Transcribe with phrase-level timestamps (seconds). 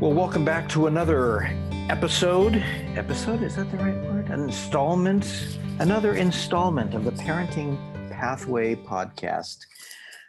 [0.00, 1.42] Well, welcome back to another
[1.90, 2.54] episode.
[2.96, 4.30] Episode, is that the right word?
[4.30, 7.76] An installment, another installment of the Parenting
[8.10, 9.58] Pathway podcast.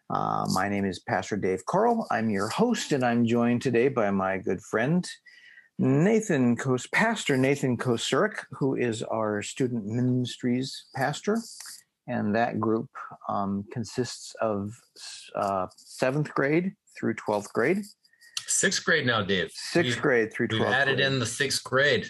[0.10, 2.06] Uh, my name is Pastor Dave Carl.
[2.12, 5.10] I'm your host, and I'm joined today by my good friend,
[5.80, 11.38] Nathan Kos, Pastor Nathan Kosurik, who is our student ministries pastor.
[12.08, 12.90] And that group
[13.30, 14.74] um, consists of
[15.34, 17.86] uh, seventh grade through 12th grade.
[18.48, 19.52] Sixth grade now, Dave.
[19.54, 21.08] Sixth we, grade through 12th We added grade.
[21.08, 22.10] in the sixth grade.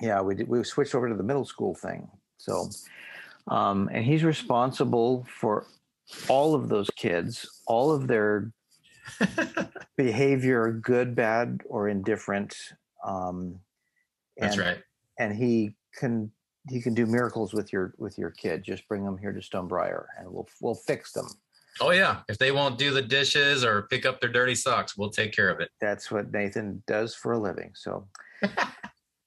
[0.00, 2.08] Yeah, we did, we switched over to the middle school thing.
[2.36, 2.68] So,
[3.48, 5.66] um, and he's responsible for
[6.28, 8.52] all of those kids, all of their
[9.96, 12.56] behavior, good, bad, or indifferent.
[13.04, 13.60] Um,
[14.36, 14.78] and, That's right.
[15.18, 16.30] And he can
[16.68, 18.62] he can do miracles with your with your kid.
[18.62, 21.26] Just bring them here to Stonebriar, and we'll we'll fix them.
[21.80, 22.20] Oh yeah.
[22.28, 25.48] If they won't do the dishes or pick up their dirty socks, we'll take care
[25.48, 25.70] of it.
[25.80, 27.72] That's what Nathan does for a living.
[27.74, 28.06] So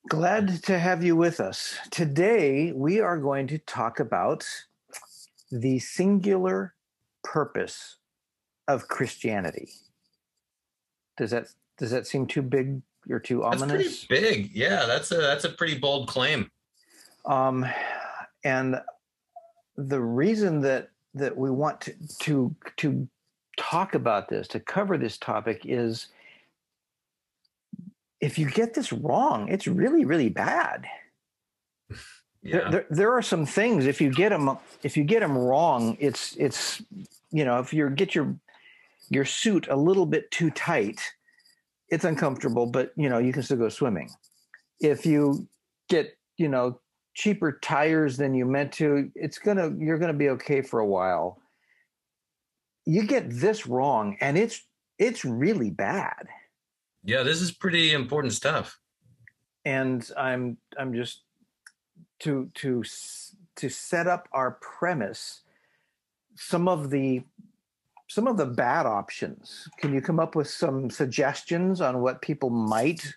[0.09, 1.77] glad to have you with us.
[1.91, 4.45] Today, we are going to talk about
[5.51, 6.75] the singular
[7.23, 7.97] purpose
[8.67, 9.69] of Christianity.
[11.17, 14.05] Does that does that seem too big or too That's ominous?
[14.05, 14.51] pretty big.
[14.53, 16.49] Yeah, that's a that's a pretty bold claim.
[17.25, 17.65] Um,
[18.43, 18.81] and
[19.77, 23.07] the reason that that we want to, to to
[23.57, 26.07] talk about this, to cover this topic, is
[28.19, 30.85] if you get this wrong, it's really really bad.
[32.43, 32.57] Yeah.
[32.57, 35.95] There, there, there are some things if you get them if you get them wrong,
[35.99, 36.81] it's it's
[37.29, 38.35] you know if you get your
[39.11, 40.99] your suit a little bit too tight,
[41.89, 44.09] it's uncomfortable, but you know you can still go swimming.
[44.79, 45.47] If you
[45.87, 46.79] get you know
[47.13, 51.39] cheaper tires than you meant to, it's gonna you're gonna be okay for a while.
[52.85, 54.65] You get this wrong, and it's
[54.97, 56.27] it's really bad.
[57.03, 58.79] yeah, this is pretty important stuff.
[59.65, 61.23] and I'm I'm just
[62.21, 62.83] to to
[63.57, 65.41] to set up our premise.
[66.35, 67.23] Some of the
[68.07, 69.67] some of the bad options.
[69.77, 73.13] Can you come up with some suggestions on what people might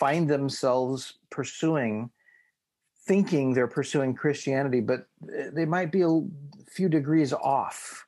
[0.00, 2.10] find themselves pursuing,
[3.08, 6.20] thinking they're pursuing Christianity, but they might be a
[6.70, 8.06] few degrees off?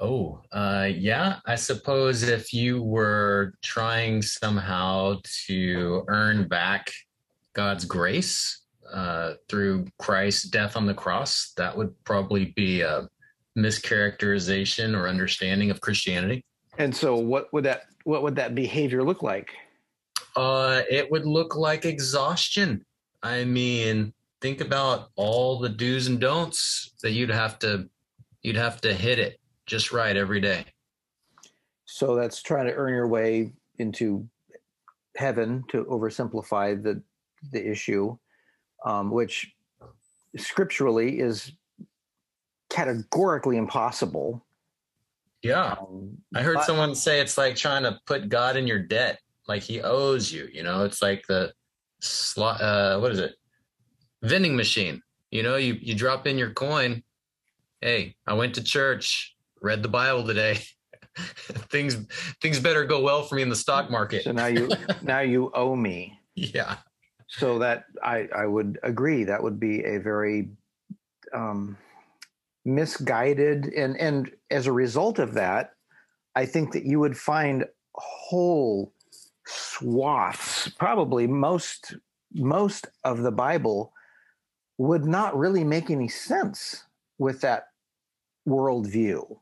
[0.00, 1.36] Oh, uh, yeah.
[1.46, 6.90] I suppose if you were trying somehow to earn back
[7.54, 8.62] God's grace
[8.92, 13.08] uh, through Christ's death on the cross, that would probably be a
[13.56, 16.44] mischaracterization or understanding of Christianity.
[16.78, 19.50] And so, what would that what would that behavior look like?
[20.34, 22.84] Uh, it would look like exhaustion.
[23.22, 27.88] I mean, think about all the do's and don'ts that you'd have to
[28.42, 30.64] you'd have to hit it just right every day.
[31.84, 34.28] So that's trying to earn your way into
[35.16, 37.02] heaven to oversimplify the
[37.52, 38.16] the issue,
[38.84, 39.52] um, which
[40.36, 41.52] scripturally is
[42.70, 44.44] categorically impossible.
[45.42, 45.72] Yeah.
[45.72, 49.20] Um, I heard but- someone say it's like trying to put God in your debt,
[49.46, 50.48] like he owes you.
[50.52, 51.52] You know, it's like the
[52.02, 52.60] slot.
[52.60, 53.34] Uh, what is it?
[54.22, 55.02] Vending machine.
[55.30, 57.02] You know, you you drop in your coin.
[57.80, 60.58] Hey, I went to church, read the Bible today.
[61.70, 61.96] things
[62.40, 64.24] things better go well for me in the stock market.
[64.24, 64.70] So now you
[65.02, 66.18] now you owe me.
[66.34, 66.76] yeah,
[67.28, 70.50] So that I I would agree that would be a very
[71.34, 71.76] um,
[72.64, 75.72] misguided and and as a result of that,
[76.34, 77.64] I think that you would find
[77.94, 78.92] whole
[79.52, 81.96] swaths, probably most
[82.34, 83.92] most of the Bible
[84.78, 86.84] would not really make any sense
[87.18, 87.68] with that
[88.48, 89.38] worldview.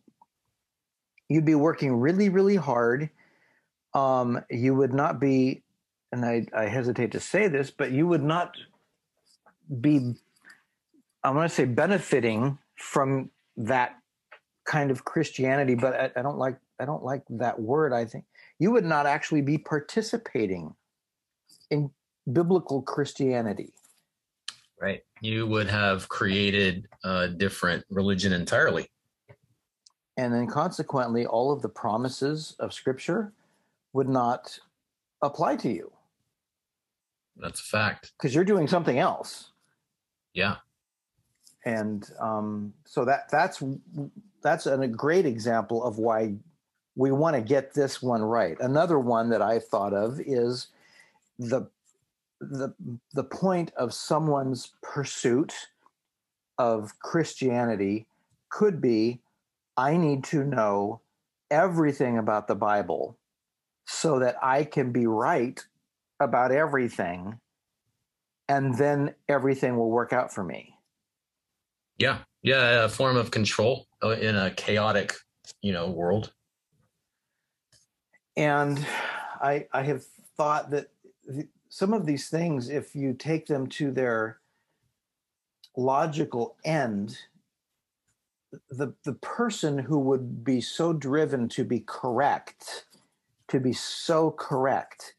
[1.28, 3.10] You'd be working really, really hard.
[3.94, 5.62] Um, you would not be,
[6.12, 8.56] and I, I hesitate to say this, but you would not
[9.80, 10.14] be,
[11.22, 13.96] I'm going to say, benefiting from that
[14.64, 15.76] kind of Christianity.
[15.76, 17.92] But I, I don't like, I don't like that word.
[17.92, 18.24] I think
[18.60, 20.74] you would not actually be participating
[21.70, 21.90] in
[22.32, 23.72] biblical Christianity.
[24.80, 25.02] right.
[25.22, 28.86] You would have created a different religion entirely.
[30.16, 33.32] and then consequently all of the promises of scripture
[33.92, 34.58] would not
[35.22, 35.90] apply to you
[37.36, 38.12] That's a fact.
[38.16, 39.50] because you're doing something else
[40.34, 40.56] Yeah.
[41.64, 43.62] and um, so that that's
[44.42, 46.34] that's a great example of why
[46.96, 50.68] we want to get this one right another one that i thought of is
[51.38, 51.68] the
[52.40, 52.74] the
[53.14, 55.52] the point of someone's pursuit
[56.58, 58.06] of christianity
[58.48, 59.20] could be
[59.76, 61.00] i need to know
[61.50, 63.16] everything about the bible
[63.90, 65.60] so that I can be right
[66.20, 67.40] about everything
[68.48, 70.76] and then everything will work out for me.
[71.98, 72.18] Yeah.
[72.42, 72.84] Yeah.
[72.84, 75.14] A form of control uh, in a chaotic,
[75.60, 76.32] you know, world.
[78.36, 78.84] And
[79.40, 80.04] I, I have
[80.36, 80.88] thought that
[81.68, 84.40] some of these things, if you take them to their
[85.76, 87.18] logical end,
[88.68, 92.86] the the person who would be so driven to be correct,
[93.48, 95.14] to be so correct,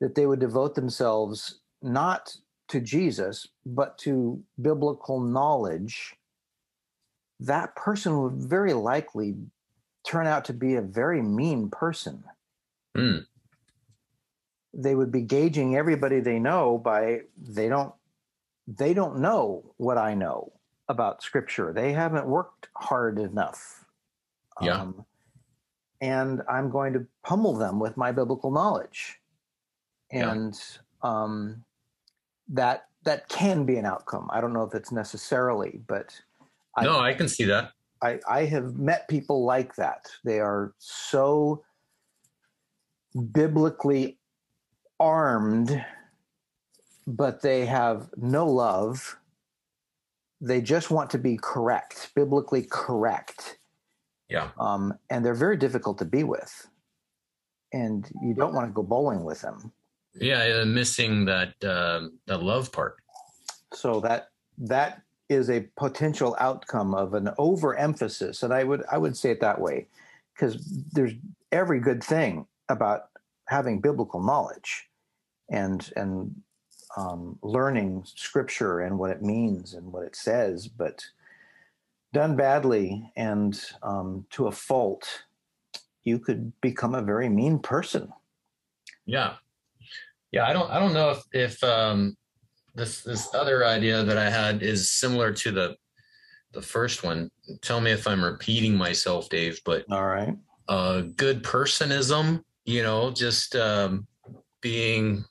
[0.00, 2.36] that they would devote themselves not
[2.68, 6.16] to Jesus but to biblical knowledge,
[7.38, 9.36] that person would very likely
[10.04, 12.24] turn out to be a very mean person.
[12.96, 13.26] Mm.
[14.72, 17.94] They would be gauging everybody they know by they don't
[18.66, 20.52] they don't know what I know
[20.88, 21.72] about scripture.
[21.72, 23.84] They haven't worked hard enough.
[24.60, 24.80] Yeah.
[24.80, 25.04] Um,
[26.00, 29.20] and I'm going to pummel them with my biblical knowledge.
[30.10, 31.10] And yeah.
[31.10, 31.64] um,
[32.48, 34.28] that that can be an outcome.
[34.32, 36.18] I don't know if it's necessarily, but
[36.80, 37.72] no, I, I can see that.
[38.02, 40.06] I, I have met people like that.
[40.24, 41.64] They are so
[43.32, 44.18] biblically
[44.98, 45.84] armed,
[47.06, 49.16] but they have no love
[50.44, 53.58] they just want to be correct, biblically correct.
[54.28, 54.50] Yeah.
[54.58, 56.68] Um, and they're very difficult to be with.
[57.72, 59.72] And you don't want to go bowling with them.
[60.20, 62.96] Yeah, uh, missing that uh, the love part.
[63.72, 64.28] So that
[64.58, 69.40] that is a potential outcome of an overemphasis, and I would I would say it
[69.40, 69.88] that way,
[70.32, 71.14] because there's
[71.50, 73.08] every good thing about
[73.48, 74.88] having biblical knowledge,
[75.50, 76.34] and and
[76.96, 81.04] um, learning scripture and what it means and what it says, but
[82.12, 85.24] done badly and um, to a fault,
[86.04, 88.12] you could become a very mean person.
[89.06, 89.34] Yeah,
[90.30, 90.46] yeah.
[90.46, 90.70] I don't.
[90.70, 92.16] I don't know if if um,
[92.74, 95.76] this this other idea that I had is similar to the
[96.52, 97.30] the first one.
[97.60, 99.60] Tell me if I'm repeating myself, Dave.
[99.64, 100.34] But all right,
[100.68, 102.42] uh, good personism.
[102.64, 104.06] You know, just um,
[104.60, 105.24] being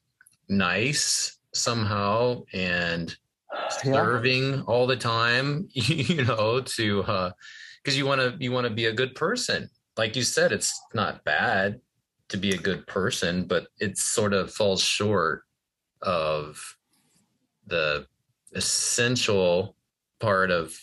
[0.49, 3.15] nice somehow and
[3.83, 4.61] serving yeah.
[4.61, 7.31] all the time you know to uh
[7.81, 10.79] because you want to you want to be a good person like you said it's
[10.93, 11.79] not bad
[12.29, 15.43] to be a good person but it sort of falls short
[16.01, 16.77] of
[17.67, 18.05] the
[18.53, 19.75] essential
[20.19, 20.75] part of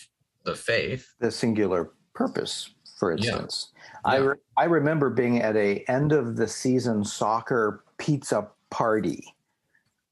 [0.45, 3.80] the faith the singular purpose for instance yeah.
[4.05, 9.35] I, re- I remember being at a end of the season soccer pizza party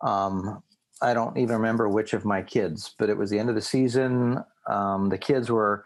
[0.00, 0.62] um,
[1.00, 3.62] I don't even remember which of my kids, but it was the end of the
[3.62, 4.42] season.
[4.68, 5.84] Um, the kids were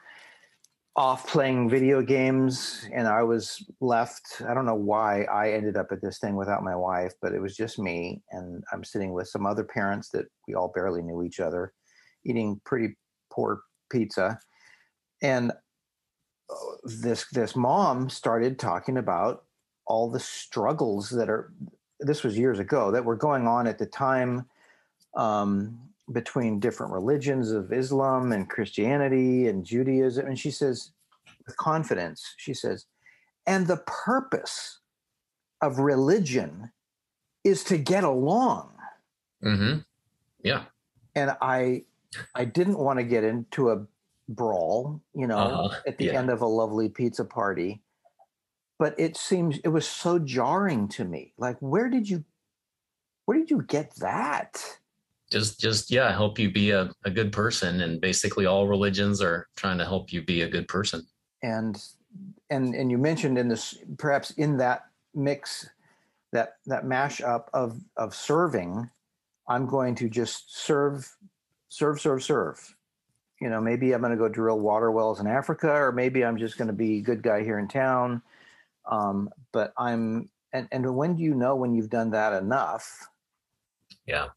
[0.97, 4.43] off playing video games, and I was left.
[4.47, 7.41] I don't know why I ended up at this thing without my wife, but it
[7.41, 11.23] was just me, and I'm sitting with some other parents that we all barely knew
[11.23, 11.73] each other,
[12.25, 12.97] eating pretty
[13.31, 14.39] poor pizza,
[15.23, 15.53] and
[16.85, 19.45] this this mom started talking about
[19.87, 21.53] all the struggles that are
[22.01, 24.47] this was years ago that were going on at the time
[25.15, 25.79] um,
[26.11, 30.27] between different religions of Islam and Christianity and Judaism.
[30.27, 30.91] And she says,
[31.47, 32.87] with confidence, she says,
[33.47, 34.81] and the purpose
[35.61, 36.73] of religion
[37.45, 38.73] is to get along.
[39.45, 39.79] Mm-hmm.
[40.43, 40.65] Yeah.
[41.15, 41.85] And I,
[42.35, 43.87] I didn't want to get into a
[44.35, 46.19] brawl, you know, uh, at the yeah.
[46.19, 47.83] end of a lovely pizza party.
[48.79, 51.35] But it seems it was so jarring to me.
[51.39, 52.25] Like where did you
[53.27, 54.63] where did you get that?
[55.31, 59.49] Just just yeah help you be a, a good person and basically all religions are
[59.57, 61.07] trying to help you be a good person.
[61.43, 61.81] And
[62.51, 65.69] and and you mentioned in this perhaps in that mix
[66.33, 68.89] that that mashup of of serving
[69.49, 71.17] i'm going to just serve
[71.69, 72.75] serve serve serve
[73.43, 76.39] you know maybe i'm going to go drill water wells in africa or maybe i'm
[76.39, 78.23] just going to be a good guy here in town
[78.91, 83.09] um, but I'm, and, and when do you know when you've done that enough?
[84.07, 84.29] Yeah.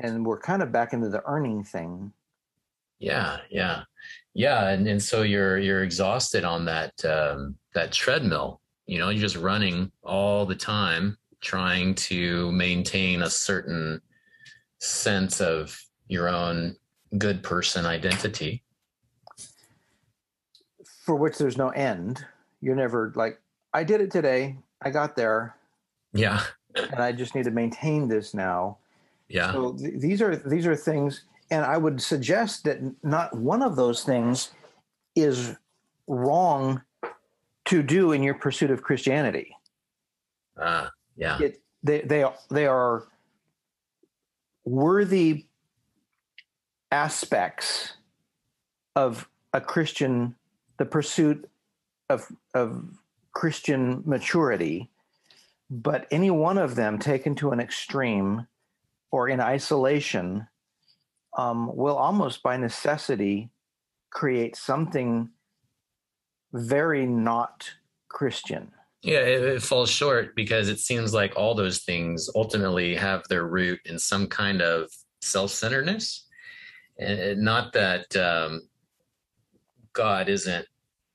[0.00, 2.12] And we're kind of back into the earning thing.
[2.98, 3.38] Yeah.
[3.50, 3.82] Yeah.
[4.32, 4.68] Yeah.
[4.68, 9.36] And, and so you're, you're exhausted on that, um, that treadmill, you know, you're just
[9.36, 14.00] running all the time trying to maintain a certain
[14.78, 16.76] sense of your own
[17.18, 18.62] good person identity
[21.04, 22.24] for which there's no end
[22.64, 23.38] you're never like
[23.74, 24.56] I did it today.
[24.80, 25.56] I got there.
[26.14, 26.42] Yeah.
[26.76, 28.78] and I just need to maintain this now.
[29.28, 29.52] Yeah.
[29.52, 33.76] So th- these are these are things, and I would suggest that not one of
[33.76, 34.50] those things
[35.14, 35.56] is
[36.06, 36.80] wrong
[37.66, 39.54] to do in your pursuit of Christianity.
[40.56, 41.38] Uh, yeah.
[41.40, 43.08] It, they they they are
[44.64, 45.46] worthy
[46.94, 47.94] aspects
[48.94, 50.36] of a Christian,
[50.78, 51.50] the pursuit
[52.08, 52.84] of of
[53.32, 54.90] Christian maturity,
[55.68, 58.46] but any one of them taken to an extreme
[59.10, 60.46] or in isolation
[61.36, 63.50] um, will almost by necessity
[64.12, 65.28] create something
[66.52, 67.72] very not
[68.08, 68.70] Christian.
[69.02, 73.46] Yeah, it, it, falls short because it seems like all those things ultimately have their
[73.46, 74.88] root in some kind of
[75.20, 76.23] self-centeredness,
[76.98, 78.68] and not that um,
[79.92, 80.66] God isn't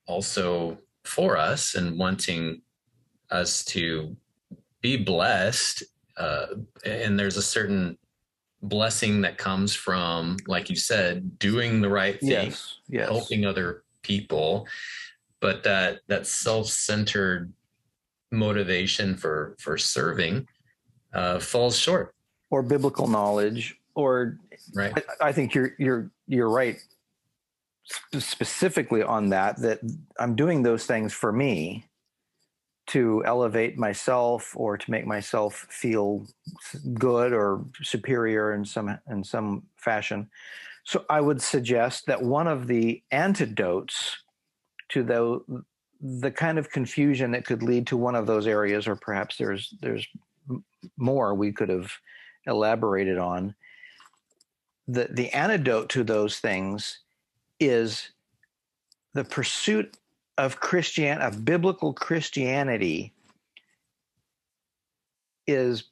[0.07, 2.61] also for us and wanting
[3.31, 4.15] us to
[4.81, 5.83] be blessed.
[6.17, 6.47] Uh,
[6.85, 7.97] and there's a certain
[8.61, 13.07] blessing that comes from, like you said, doing the right thing, yes, yes.
[13.07, 14.67] helping other people.
[15.39, 17.53] But that that self-centered
[18.31, 20.45] motivation for for serving
[21.13, 22.13] uh, falls short.
[22.49, 24.37] Or biblical knowledge, or
[24.73, 24.93] right.
[25.21, 26.77] I, I think you're you're you're right
[28.13, 29.57] specifically on that.
[29.61, 29.79] That
[30.19, 31.85] I'm doing those things for me
[32.87, 36.25] to elevate myself or to make myself feel
[36.95, 40.29] good or superior in some in some fashion.
[40.83, 44.17] So I would suggest that one of the antidotes
[44.89, 45.63] to the
[46.01, 49.73] the kind of confusion that could lead to one of those areas, or perhaps there's
[49.81, 50.07] there's
[50.97, 51.91] more we could have
[52.47, 53.53] elaborated on.
[54.89, 56.99] The the antidote to those things
[57.59, 58.09] is
[59.13, 59.97] the pursuit
[60.37, 63.13] of Christian of biblical Christianity
[65.45, 65.83] is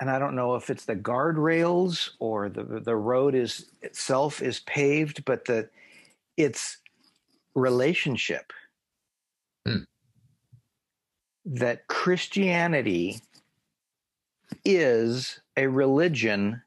[0.00, 4.60] and I don't know if it's the guardrails or the the road is itself is
[4.60, 5.68] paved, but the
[6.38, 6.78] it's
[7.54, 8.52] relationship
[9.66, 9.82] hmm.
[11.44, 13.20] that Christianity
[14.64, 16.62] is a religion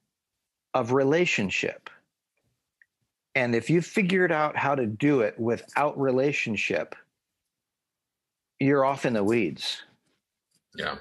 [0.74, 1.90] of relationship.
[3.36, 6.96] And if you figured out how to do it without relationship,
[8.60, 9.82] you're off in the weeds.
[10.76, 10.96] Yeah.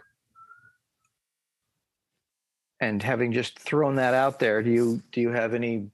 [2.81, 5.89] And having just thrown that out there, do you do you have any?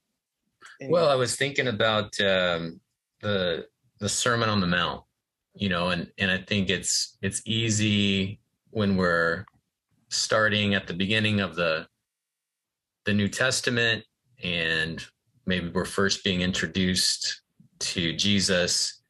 [0.81, 0.91] any...
[0.91, 2.81] Well, I was thinking about um,
[3.21, 3.67] the
[3.99, 5.03] the Sermon on the Mount,
[5.59, 9.45] you know and and i think it's it's easy when we're
[10.09, 11.87] starting at the beginning of the
[13.09, 14.05] the new testament
[14.45, 15.03] and
[15.47, 17.41] maybe we're first being introduced
[17.79, 19.01] to jesus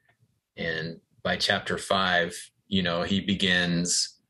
[0.56, 2.32] and by chapter 5
[2.68, 4.20] you know he begins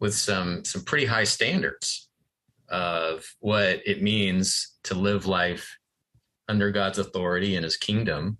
[0.00, 2.08] with some some pretty high standards
[2.68, 5.78] of what it means to live life
[6.48, 8.36] under god's authority and his kingdom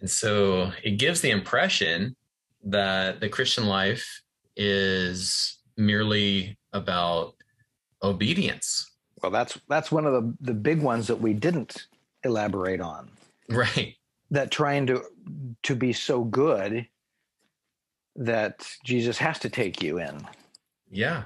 [0.00, 2.16] and so it gives the impression
[2.64, 4.22] that the Christian life
[4.56, 7.34] is merely about
[8.02, 8.89] obedience.
[9.22, 11.86] Well, that's that's one of the the big ones that we didn't
[12.24, 13.10] elaborate on.
[13.48, 13.96] Right.
[14.30, 15.02] That trying to
[15.64, 16.86] to be so good
[18.16, 20.26] that Jesus has to take you in.
[20.90, 21.24] Yeah.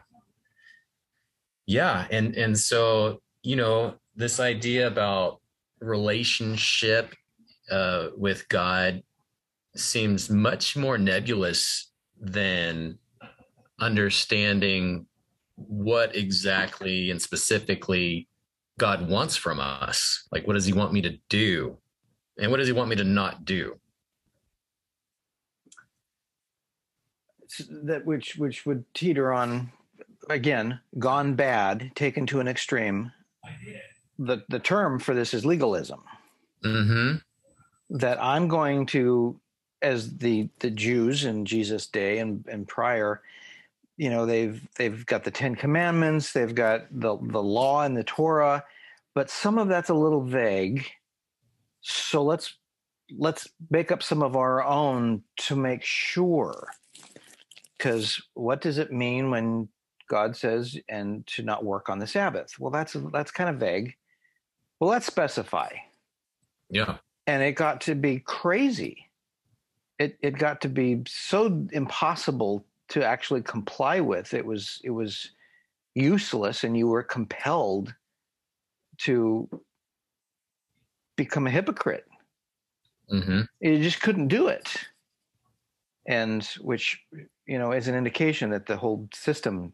[1.67, 5.41] Yeah, and and so, you know, this idea about
[5.81, 7.15] relationship
[7.71, 9.03] uh, with God
[9.75, 12.99] seems much more nebulous than
[13.81, 15.07] understanding
[15.57, 18.29] what exactly and specifically
[18.79, 20.27] God wants from us.
[20.33, 21.77] Like, what does He want me to do?
[22.39, 23.79] And what does He want me to not do?
[27.85, 29.71] That which which would teeter on
[30.29, 33.13] again, gone bad, taken to an extreme.
[34.19, 36.03] The the term for this is legalism.
[36.65, 37.17] Mm-hmm
[37.91, 39.39] that I'm going to,
[39.83, 43.23] as the the Jews in Jesus' day and, and prior,
[43.97, 48.05] you know, they've they've got the Ten Commandments, they've got the the law and the
[48.05, 48.65] Torah,
[49.15, 50.87] but some of that's a little vague.
[51.81, 52.57] So let's
[53.17, 56.69] let's make up some of our own to make sure.
[57.77, 59.69] Because what does it mean when
[60.09, 62.59] God says and to not work on the Sabbath?
[62.59, 63.95] Well, that's that's kind of vague.
[64.81, 65.71] Well, let's specify.
[66.71, 66.97] Yeah
[67.27, 69.11] and it got to be crazy.
[69.99, 74.35] It it got to be so impossible to actually comply with.
[74.35, 75.31] It was it was
[75.95, 77.95] useless, and you were compelled
[78.99, 79.49] to
[81.17, 82.07] become a hypocrite.
[83.13, 83.43] Mm-hmm.
[83.61, 84.77] You just couldn't do it,
[86.07, 87.01] and which
[87.47, 89.73] you know is an indication that the whole system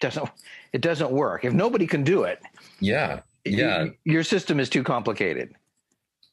[0.00, 0.28] doesn't
[0.72, 1.44] it doesn't work.
[1.44, 2.40] If nobody can do it,
[2.80, 5.54] yeah, yeah, your system is too complicated.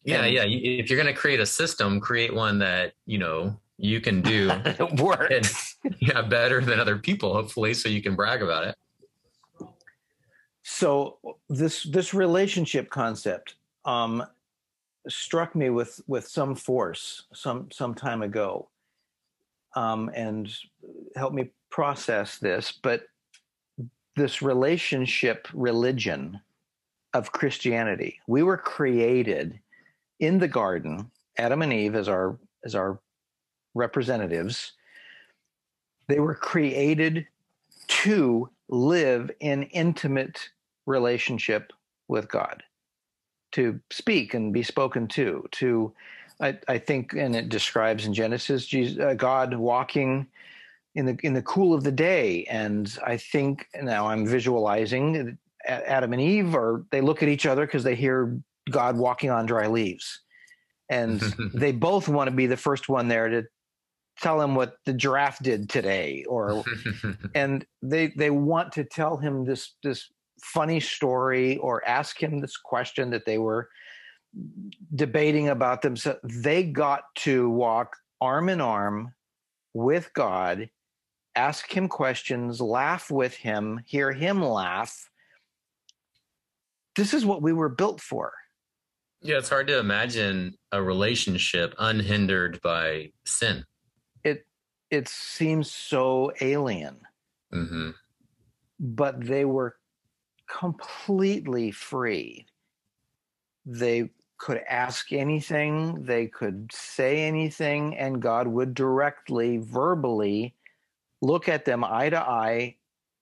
[0.03, 0.43] Yeah, and, yeah.
[0.45, 4.49] If you're going to create a system, create one that you know you can do
[4.65, 5.66] it works.
[5.99, 8.75] yeah, better than other people, hopefully, so you can brag about it.
[10.63, 11.17] So
[11.49, 13.55] this this relationship concept
[13.85, 14.23] um,
[15.07, 18.69] struck me with with some force some some time ago,
[19.75, 20.53] um, and
[21.15, 22.71] helped me process this.
[22.71, 23.03] But
[24.17, 26.41] this relationship religion
[27.13, 29.59] of Christianity, we were created
[30.19, 32.99] in the garden, Adam and Eve as our as our
[33.73, 34.73] representatives.
[36.07, 37.27] They were created
[37.87, 40.49] to live in intimate
[40.85, 41.71] relationship
[42.07, 42.63] with God,
[43.53, 45.93] to speak and be spoken to, to
[46.39, 50.27] I, I think, and it describes in Genesis, Jesus, uh, God walking
[50.95, 56.13] in the in the cool of the day, and I think now I'm visualizing Adam
[56.13, 59.67] and Eve, or they look at each other because they hear God walking on dry
[59.67, 60.21] leaves,
[60.89, 61.19] and
[61.53, 63.43] they both want to be the first one there to
[64.21, 66.63] tell him what the giraffe did today, or
[67.35, 70.09] and they they want to tell him this this
[70.41, 73.69] funny story or ask him this question that they were
[74.95, 76.19] debating about themselves.
[76.23, 79.13] They got to walk arm in arm
[79.73, 80.69] with God,
[81.35, 85.09] ask him questions, laugh with him, hear him laugh.
[86.95, 88.33] This is what we were built for.
[89.21, 93.65] Yeah, it's hard to imagine a relationship unhindered by sin.
[94.89, 96.99] It seems so alien.
[97.53, 97.91] Mm-hmm.
[98.79, 99.77] But they were
[100.47, 102.45] completely free.
[103.65, 110.53] They could ask anything, they could say anything, and God would directly, verbally
[111.21, 112.75] look at them eye to eye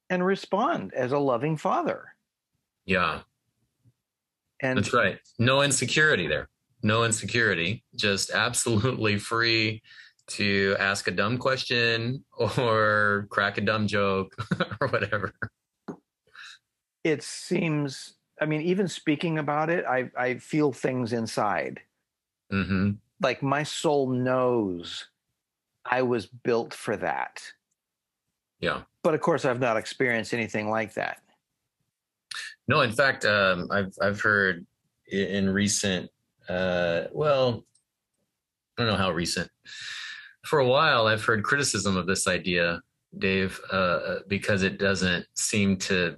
[0.10, 2.10] and respond as a loving father.
[2.86, 3.22] Yeah.
[4.62, 5.20] And that's right.
[5.40, 6.50] No insecurity there.
[6.84, 7.84] No insecurity.
[7.96, 9.82] Just absolutely free
[10.28, 12.24] to ask a dumb question
[12.58, 14.36] or crack a dumb joke
[14.82, 15.34] or whatever.
[17.04, 21.82] It seems i mean even speaking about it i i feel things inside.
[22.52, 22.92] Mm-hmm.
[23.22, 25.08] like my soul knows
[25.86, 27.42] i was built for that.
[28.60, 28.82] Yeah.
[29.04, 31.22] But of course i've not experienced anything like that.
[32.68, 34.66] No in fact um, i've i've heard
[35.12, 36.10] in recent
[36.50, 37.64] uh, well
[38.78, 39.50] i don't know how recent
[40.46, 42.82] for a while i've heard criticism of this idea
[43.18, 46.16] dave uh, uh because it doesn't seem to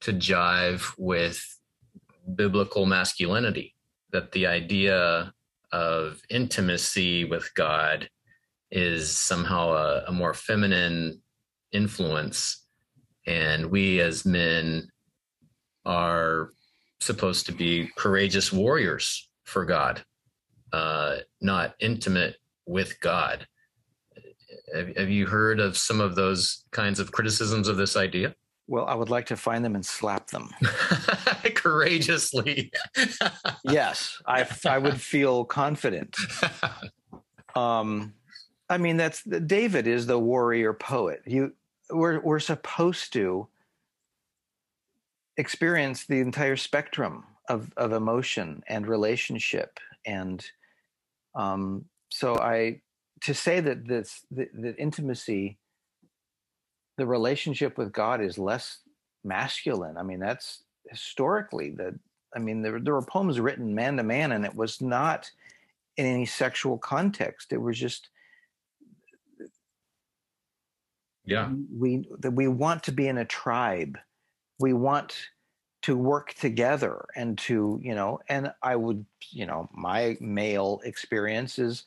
[0.00, 1.58] to jive with
[2.34, 3.74] biblical masculinity,
[4.12, 5.32] that the idea
[5.72, 8.08] of intimacy with God
[8.70, 11.20] is somehow a, a more feminine
[11.72, 12.66] influence.
[13.26, 14.88] And we as men
[15.84, 16.50] are
[17.00, 20.02] supposed to be courageous warriors for God,
[20.72, 22.36] uh, not intimate
[22.68, 23.46] with God.
[24.74, 28.34] Have, have, you heard of some of those kinds of criticisms of this idea?
[28.66, 30.50] Well, I would like to find them and slap them.
[31.54, 32.70] Courageously.
[33.64, 36.16] yes, I, I would feel confident.
[37.54, 38.14] Um,
[38.68, 41.22] I mean, that's David is the warrior poet.
[41.26, 41.54] You,
[41.90, 43.48] we're we're supposed to
[45.36, 50.44] experience the entire spectrum of of emotion and relationship, and
[51.34, 52.80] um, so I
[53.22, 55.58] to say that this that, that intimacy
[56.96, 58.80] the relationship with God is less
[59.22, 59.96] masculine.
[59.96, 61.94] I mean, that's historically that.
[62.36, 65.30] I mean, there, there were poems written man to man, and it was not
[65.96, 67.52] in any sexual context.
[67.52, 68.10] It was just
[71.24, 73.98] yeah we that we want to be in a tribe
[74.58, 75.14] we want
[75.88, 81.58] to work together and to you know and i would you know my male experience
[81.58, 81.84] is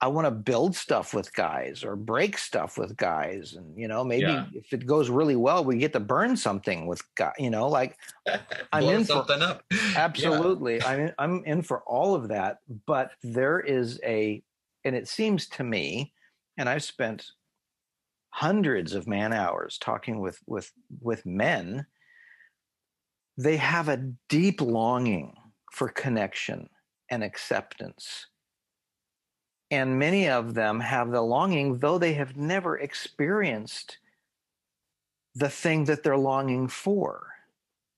[0.00, 3.54] I want to build stuff with guys or break stuff with guys.
[3.54, 4.46] And, you know, maybe yeah.
[4.52, 7.98] if it goes really well, we get to burn something with guys, you know, like
[8.72, 9.64] I'm in something for, up.
[9.96, 10.78] absolutely.
[10.78, 10.88] Yeah.
[10.88, 14.42] I'm, in, I'm in for all of that, but there is a,
[14.84, 16.12] and it seems to me,
[16.56, 17.30] and I've spent
[18.30, 21.86] hundreds of man hours talking with, with, with men,
[23.36, 25.34] they have a deep longing
[25.70, 26.68] for connection
[27.10, 28.26] and acceptance
[29.72, 33.96] and many of them have the longing, though they have never experienced
[35.34, 37.28] the thing that they're longing for.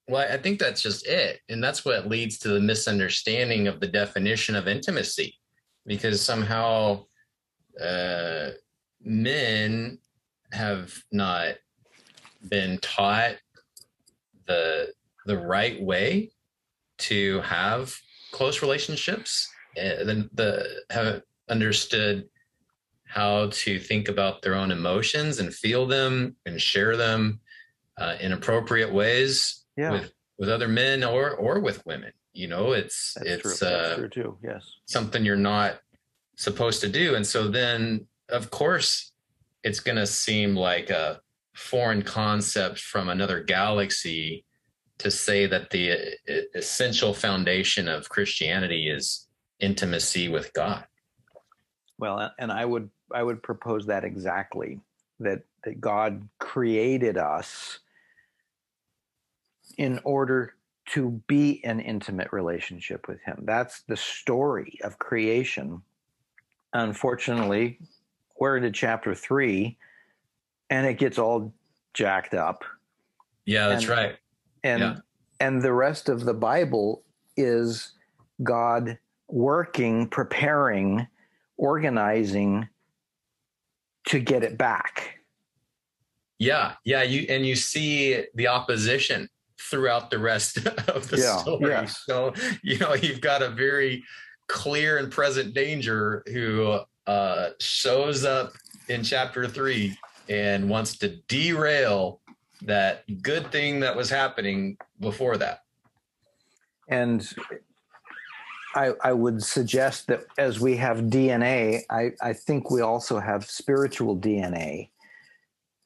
[0.06, 1.40] Well, I think that's just it.
[1.48, 5.34] And that's what leads to the misunderstanding of the definition of intimacy,
[5.84, 7.06] because somehow
[7.82, 8.50] uh,
[9.02, 9.98] men
[10.52, 11.56] have not
[12.48, 13.34] been taught
[14.46, 14.92] the
[15.26, 16.30] the right way
[16.98, 17.96] to have
[18.32, 19.48] close relationships.
[19.76, 22.28] Uh, the, the have understood
[23.06, 27.40] how to think about their own emotions and feel them and share them
[27.98, 29.92] uh, in appropriate ways Yeah.
[29.92, 32.12] with with other men or or with women.
[32.32, 33.68] You know, it's That's it's true.
[33.68, 34.38] Uh, true too.
[34.42, 34.64] Yes.
[34.86, 35.78] something you're not
[36.36, 39.12] supposed to do, and so then of course
[39.62, 41.20] it's going to seem like a
[41.54, 44.44] foreign concept from another galaxy
[44.98, 46.16] to say that the
[46.54, 49.26] essential foundation of Christianity is
[49.60, 50.84] intimacy with God.
[51.98, 54.80] Well, and I would I would propose that exactly
[55.20, 57.78] that that God created us
[59.78, 60.54] in order
[60.86, 63.42] to be in intimate relationship with him.
[63.44, 65.82] That's the story of creation.
[66.72, 67.78] Unfortunately,
[68.38, 69.78] we're into chapter 3
[70.70, 71.54] and it gets all
[71.94, 72.64] jacked up
[73.46, 74.16] Yeah, that's And- right.
[74.64, 74.96] And Yeah.
[75.38, 77.04] and the rest of the bible
[77.36, 77.92] is
[78.42, 78.98] god
[79.28, 81.06] working preparing
[81.56, 82.68] organizing
[84.08, 85.20] to get it back
[86.38, 89.28] Yeah, yeah, you and you see the opposition
[89.70, 91.70] throughout the rest of the Yeah, story.
[91.70, 92.02] yes.
[92.04, 94.02] So you know you've got a very
[94.48, 98.52] clear and present danger who uh, shows up
[98.88, 99.96] in chapter three
[100.28, 102.20] and wants to derail
[102.66, 105.62] that good thing that was happening before that.
[106.88, 107.34] and
[108.74, 113.48] I, I would suggest that as we have DNA, I, I think we also have
[113.48, 114.90] spiritual DNA.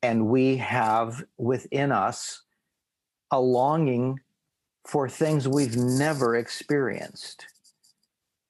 [0.03, 2.43] And we have within us
[3.31, 4.21] a longing
[4.87, 7.47] for things we've never experienced.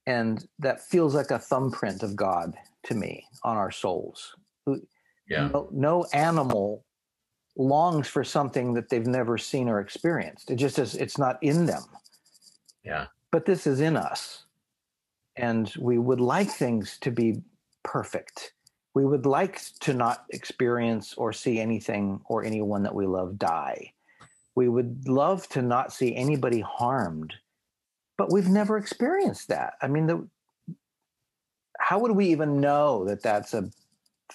[0.07, 4.37] And that feels like a thumbprint of God to me on our souls.
[5.29, 6.85] Yeah, No, no animal
[7.59, 10.51] longs for something that they've never seen or experienced.
[10.51, 11.83] It just is, it's not in them.
[12.85, 14.45] Yeah, but this is in us.
[15.37, 17.43] And we would like things to be
[17.83, 18.55] perfect.
[18.95, 23.93] We would like to not experience or see anything or anyone that we love die.
[24.55, 27.35] We would love to not see anybody harmed.
[28.17, 29.75] But we've never experienced that.
[29.81, 30.27] I mean the
[31.79, 33.71] how would we even know that that's a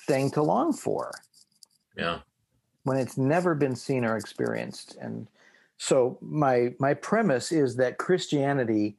[0.07, 1.11] thing to long for?
[1.97, 2.19] Yeah,
[2.83, 4.97] when it's never been seen or experienced.
[4.99, 5.27] And
[5.77, 8.97] so my my premise is that christianity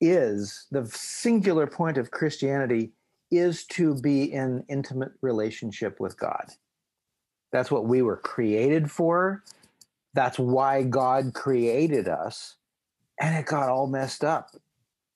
[0.00, 2.92] is the singular point of christianity
[3.30, 6.46] is to be in intimate relationship with god.
[7.52, 9.42] That's what we were created for.
[10.14, 12.56] That's why god created us.
[13.20, 14.50] And it got all messed up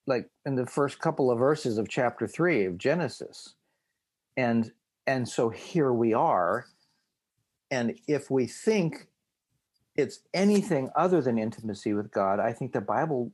[0.07, 3.55] like in the first couple of verses of chapter 3 of genesis.
[4.37, 4.73] And
[5.07, 6.67] and so here we are
[7.71, 9.07] and if we think
[9.97, 13.33] it's anything other than intimacy with God, I think the Bible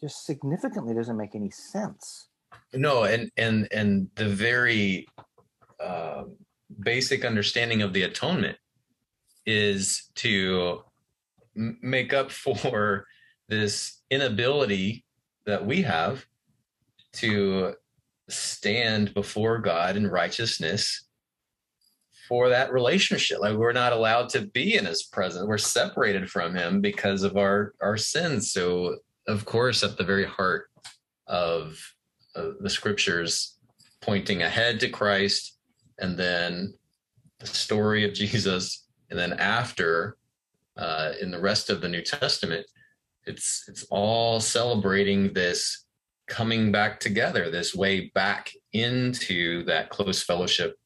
[0.00, 2.28] just significantly doesn't make any sense.
[2.72, 5.06] no, and and and the very
[5.78, 6.24] uh,
[6.80, 8.56] basic understanding of the atonement
[9.46, 10.82] is to
[11.54, 13.06] make up for
[13.48, 15.04] this inability
[15.44, 16.24] that we have
[17.12, 17.74] to
[18.28, 21.09] stand before God in righteousness
[22.30, 23.40] for that relationship.
[23.40, 25.44] Like we're not allowed to be in his presence.
[25.48, 28.52] We're separated from him because of our our sins.
[28.52, 30.70] So of course at the very heart
[31.26, 31.76] of,
[32.36, 33.58] of the scriptures
[34.00, 35.58] pointing ahead to Christ
[35.98, 36.72] and then
[37.40, 40.16] the story of Jesus and then after
[40.76, 42.64] uh, in the rest of the New Testament
[43.26, 45.84] it's it's all celebrating this
[46.28, 50.79] coming back together this way back into that close fellowship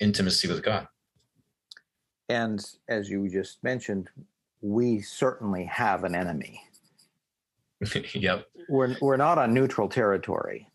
[0.00, 0.86] intimacy with god
[2.28, 4.10] And as you just mentioned,
[4.60, 6.62] we certainly have an enemy.
[8.14, 10.68] yep We're, we're not on neutral territory.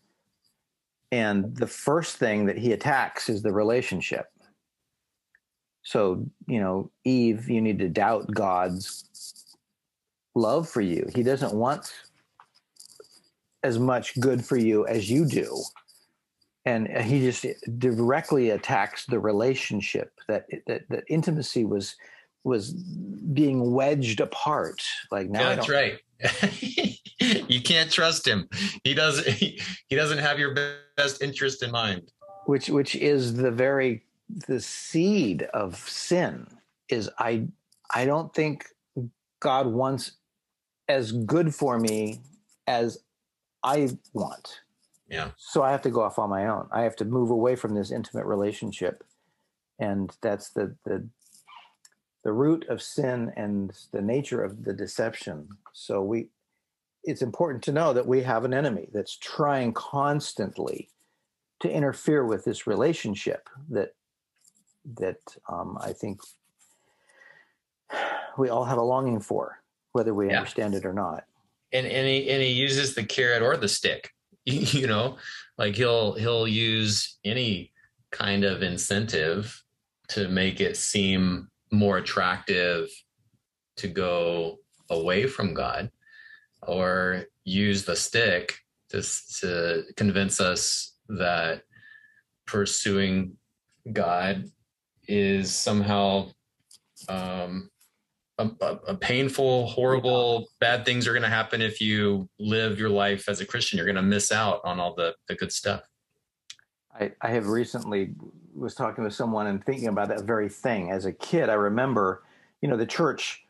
[1.12, 4.26] And the first thing that he attacks is the relationship.
[5.84, 9.56] So, you know, Eve, you need to doubt God's
[10.34, 11.08] love for you.
[11.14, 11.92] He doesn't want
[13.62, 15.62] as much good for you as you do.
[16.66, 17.46] And he just
[17.78, 21.96] directly attacks the relationship that that, that intimacy was
[22.42, 24.82] was being wedged apart.
[25.10, 25.98] Like now, that's right.
[27.20, 28.48] You can't trust him.
[28.82, 30.54] He doesn't he, he doesn't have your
[30.96, 32.10] best interest in mind.
[32.46, 36.46] Which which is the very the seed of sin
[36.88, 37.46] is i
[37.92, 38.66] i don't think
[39.40, 40.12] god wants
[40.88, 42.20] as good for me
[42.66, 42.98] as
[43.62, 44.60] i want
[45.14, 47.56] yeah so i have to go off on my own i have to move away
[47.56, 49.04] from this intimate relationship
[49.78, 51.06] and that's the the
[52.24, 56.28] the root of sin and the nature of the deception so we
[57.04, 60.88] it's important to know that we have an enemy that's trying constantly
[61.60, 63.94] to interfere with this relationship that
[64.98, 66.20] that um, I think
[68.38, 70.38] we all have a longing for, whether we yeah.
[70.38, 71.24] understand it or not.
[71.72, 74.13] And and he and he uses the carrot or the stick.
[74.46, 75.16] You know,
[75.56, 77.72] like he'll he'll use any
[78.10, 79.62] kind of incentive
[80.08, 82.88] to make it seem more attractive
[83.76, 84.58] to go
[84.90, 85.90] away from God
[86.62, 88.54] or use the stick
[88.90, 89.02] to,
[89.40, 91.62] to convince us that
[92.46, 93.36] pursuing
[93.92, 94.44] God
[95.08, 96.30] is somehow
[97.08, 97.70] um,
[98.38, 98.50] a,
[98.88, 103.40] a, painful, horrible, bad things are going to happen if you live your life as
[103.40, 103.76] a Christian.
[103.76, 105.82] You're going to miss out on all the, the good stuff.
[106.98, 108.14] I, I have recently
[108.54, 110.90] was talking with someone and thinking about that very thing.
[110.90, 112.22] As a kid, I remember,
[112.60, 113.44] you know, the church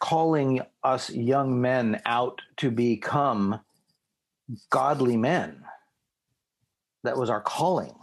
[0.00, 3.60] calling us young men out to become
[4.70, 5.64] godly men.
[7.04, 7.94] That was our calling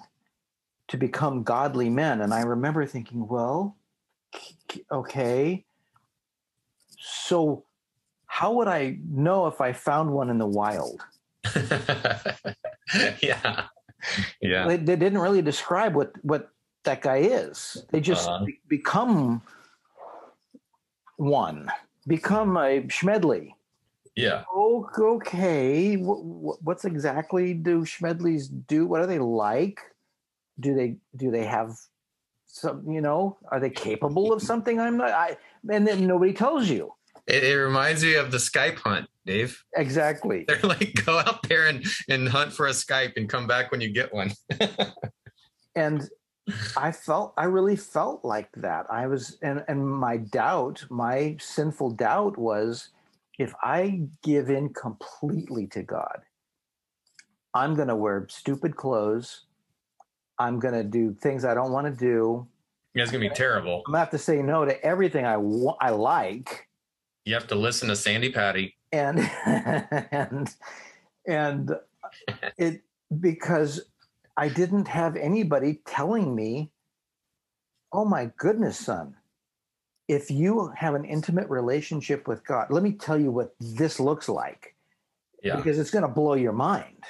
[0.87, 2.21] to become godly men.
[2.21, 3.77] And I remember thinking, well,
[4.91, 5.65] okay,
[7.01, 7.65] so
[8.27, 11.01] how would I know if I found one in the wild?
[13.21, 13.65] yeah.
[14.41, 14.67] Yeah.
[14.67, 16.49] They, they, didn't really describe what, what
[16.83, 17.83] that guy is.
[17.91, 18.45] They just uh-huh.
[18.45, 19.41] be- become
[21.17, 21.69] one,
[22.07, 23.53] become a Schmedley.
[24.15, 24.43] Yeah.
[24.55, 25.95] Okay.
[25.95, 28.85] What's exactly do Schmedleys do?
[28.85, 29.79] What are they like?
[30.59, 31.77] Do they do they have
[32.51, 32.89] some?
[32.89, 34.79] You know, are they capable of something?
[34.79, 35.11] I'm not.
[35.11, 35.37] I
[35.69, 36.93] and then nobody tells you.
[37.27, 39.63] It, it reminds me of the snipe hunt, Dave.
[39.75, 40.45] Exactly.
[40.47, 43.81] They're like, go out there and and hunt for a snipe and come back when
[43.81, 44.31] you get one.
[45.75, 46.09] and
[46.75, 48.85] I felt I really felt like that.
[48.91, 52.89] I was and and my doubt, my sinful doubt was
[53.37, 56.19] if I give in completely to God,
[57.53, 59.45] I'm going to wear stupid clothes.
[60.41, 62.47] I'm going to do things I don't want to do.
[62.95, 63.83] Yeah, it's going to be terrible.
[63.85, 65.35] I'm going to have to say no to everything I
[65.79, 66.67] I like.
[67.25, 68.75] You have to listen to Sandi Patty.
[68.91, 70.53] And and
[71.27, 71.71] and
[72.57, 72.81] it
[73.19, 73.81] because
[74.35, 76.71] I didn't have anybody telling me,
[77.93, 79.15] "Oh my goodness, son,
[80.07, 84.27] if you have an intimate relationship with God, let me tell you what this looks
[84.27, 84.75] like.
[85.43, 85.55] Yeah.
[85.55, 87.03] Because it's going to blow your mind.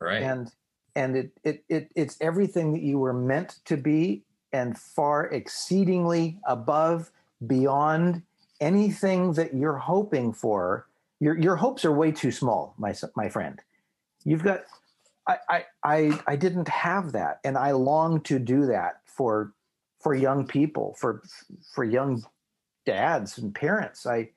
[0.00, 0.22] Right.
[0.22, 0.50] And
[0.94, 6.38] and it, it it it's everything that you were meant to be and far exceedingly
[6.46, 7.10] above
[7.46, 8.22] beyond
[8.60, 10.86] anything that you're hoping for.
[11.20, 13.60] Your your hopes are way too small, my my friend.
[14.24, 14.60] You've got
[15.26, 19.52] I I I, I didn't have that and I long to do that for
[20.00, 21.22] for young people, for
[21.74, 22.22] for young
[22.86, 24.06] dads and parents.
[24.06, 24.30] I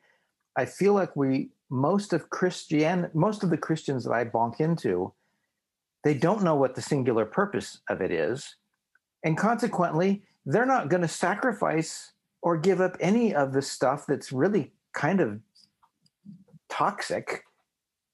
[0.55, 5.13] I feel like we most of Christian most of the Christians that I bonk into,
[6.07, 8.55] they don't know what the singular purpose of it is,
[9.25, 14.31] and consequently, they're not going to sacrifice or give up any of the stuff that's
[14.31, 15.41] really kind of
[16.69, 17.43] toxic.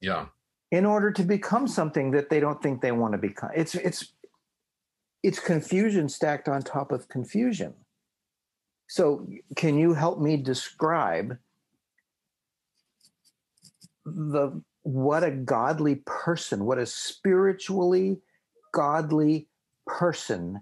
[0.02, 0.26] Yeah.
[0.72, 3.52] In order to become something that they don't think they want to become.
[3.56, 4.14] It's it's
[5.22, 7.76] it's confusion stacked on top of confusion.
[8.90, 11.38] So, can you help me describe
[14.04, 18.20] the what a godly person, what a spiritually
[18.72, 19.48] godly
[19.88, 20.62] person,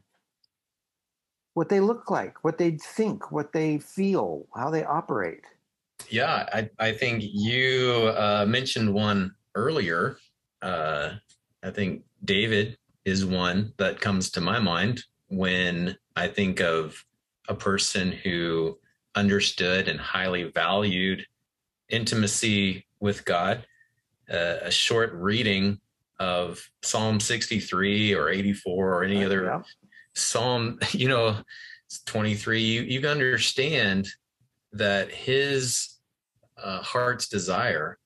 [1.54, 5.42] what they look like, what they think, what they feel, how they operate?
[6.10, 10.18] Yeah, I, I think you uh, mentioned one earlier.
[10.62, 11.14] Uh,
[11.64, 17.04] I think David is one that comes to my mind when I think of
[17.48, 18.78] a person who
[19.16, 21.26] understood and highly valued
[21.90, 23.66] intimacy with God.
[24.34, 25.80] A short reading
[26.20, 29.62] of Psalm 63 or 84 or any uh, other yeah.
[30.14, 31.38] Psalm, you know,
[32.06, 34.08] 23, you, you understand
[34.74, 35.98] that his
[36.62, 37.98] uh, heart's desire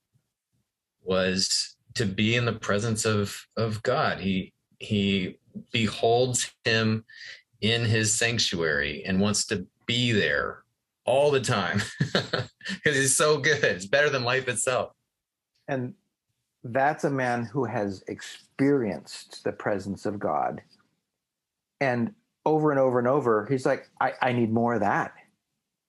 [1.03, 4.19] was to be in the presence of of God.
[4.19, 5.37] He he
[5.71, 7.05] beholds him
[7.61, 10.63] in his sanctuary and wants to be there
[11.05, 13.63] all the time because he's so good.
[13.63, 14.91] It's better than life itself.
[15.67, 15.93] And
[16.65, 20.61] that's a man who has experienced the presence of God.
[21.79, 22.13] And
[22.45, 25.13] over and over and over, he's like, I, I need more of that.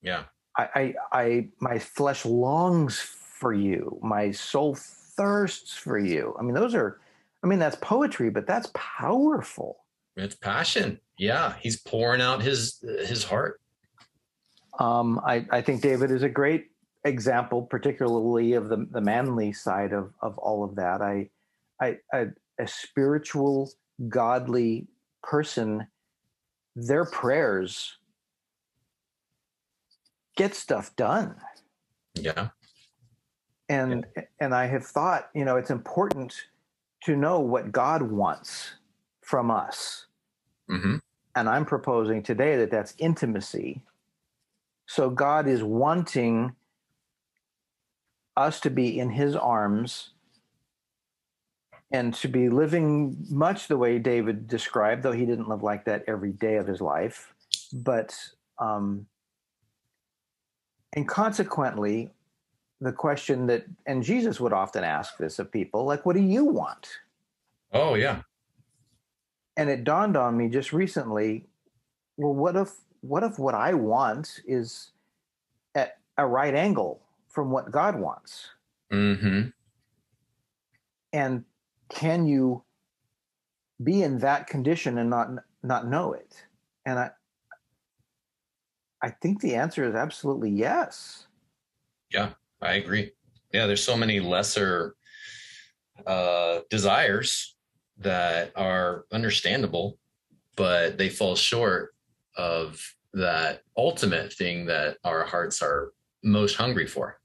[0.03, 0.25] Yeah.
[0.57, 3.99] I, I, I, my flesh longs for you.
[4.03, 6.35] My soul thirsts for you.
[6.39, 7.01] I mean, those are
[7.47, 9.85] I mean, that's poetry, but that's powerful.
[10.17, 10.99] It's passion.
[11.17, 13.61] Yeah, he's pouring out his his heart.
[14.81, 16.67] Um, I, I think David is a great
[17.07, 21.01] example, particularly of the, the manly side of, of all of that.
[21.01, 21.31] I,
[21.81, 22.27] I, I
[22.59, 23.71] a spiritual
[24.09, 24.87] godly
[25.23, 25.87] person,
[26.75, 27.97] their prayers
[30.37, 31.37] get stuff done.
[32.15, 32.49] Yeah.
[33.69, 34.23] And yeah.
[34.41, 36.35] and I have thought, you know, it's important
[37.05, 38.75] to know what God wants
[39.23, 40.07] from us.
[40.71, 40.97] Mm-hmm.
[41.35, 43.83] And I'm proposing today that that's intimacy.
[44.87, 46.55] So God is wanting
[48.37, 50.11] us to be in his arms
[51.93, 56.05] and to be living much the way David described, though he didn't live like that
[56.07, 57.33] every day of his life.
[57.73, 58.19] But,
[58.59, 59.07] um,
[60.95, 62.11] and consequently,
[62.81, 66.45] the question that, and Jesus would often ask this of people, like, what do you
[66.45, 66.89] want?
[67.73, 68.23] Oh, yeah.
[69.57, 71.47] And it dawned on me just recently,
[72.17, 74.91] well, what if, what if what I want is
[75.75, 77.01] at a right angle
[77.37, 78.49] from what God wants?
[78.91, 79.51] Mm-hmm.
[81.13, 81.45] And
[81.91, 82.65] can you
[83.85, 85.29] be in that condition and not
[85.63, 86.35] not know it?
[86.87, 87.11] And I
[89.03, 91.27] I think the answer is absolutely yes.
[92.11, 92.31] Yeah,
[92.63, 93.13] I agree.
[93.53, 94.97] Yeah, there's so many lesser
[96.07, 97.55] uh, desires
[97.99, 99.99] that are understandable,
[100.57, 101.95] but they fall short
[102.39, 102.81] of
[103.13, 107.19] that ultimate thing that our hearts are most hungry for.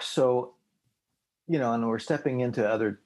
[0.00, 0.54] So
[1.48, 3.00] you know, and we're stepping into other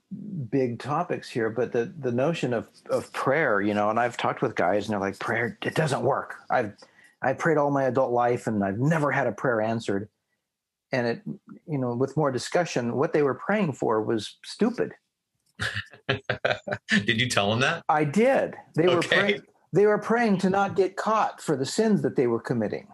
[0.51, 4.43] big topics here, but the the notion of of prayer, you know, and I've talked
[4.43, 6.37] with guys and they're like, prayer, it doesn't work.
[6.51, 6.75] I've
[7.23, 10.09] I prayed all my adult life and I've never had a prayer answered.
[10.93, 11.23] And it,
[11.69, 14.93] you know, with more discussion, what they were praying for was stupid.
[16.09, 17.85] did you tell them that?
[17.89, 18.57] I did.
[18.75, 18.95] They okay.
[18.95, 19.43] were praying.
[19.73, 22.89] They were praying to not get caught for the sins that they were committing.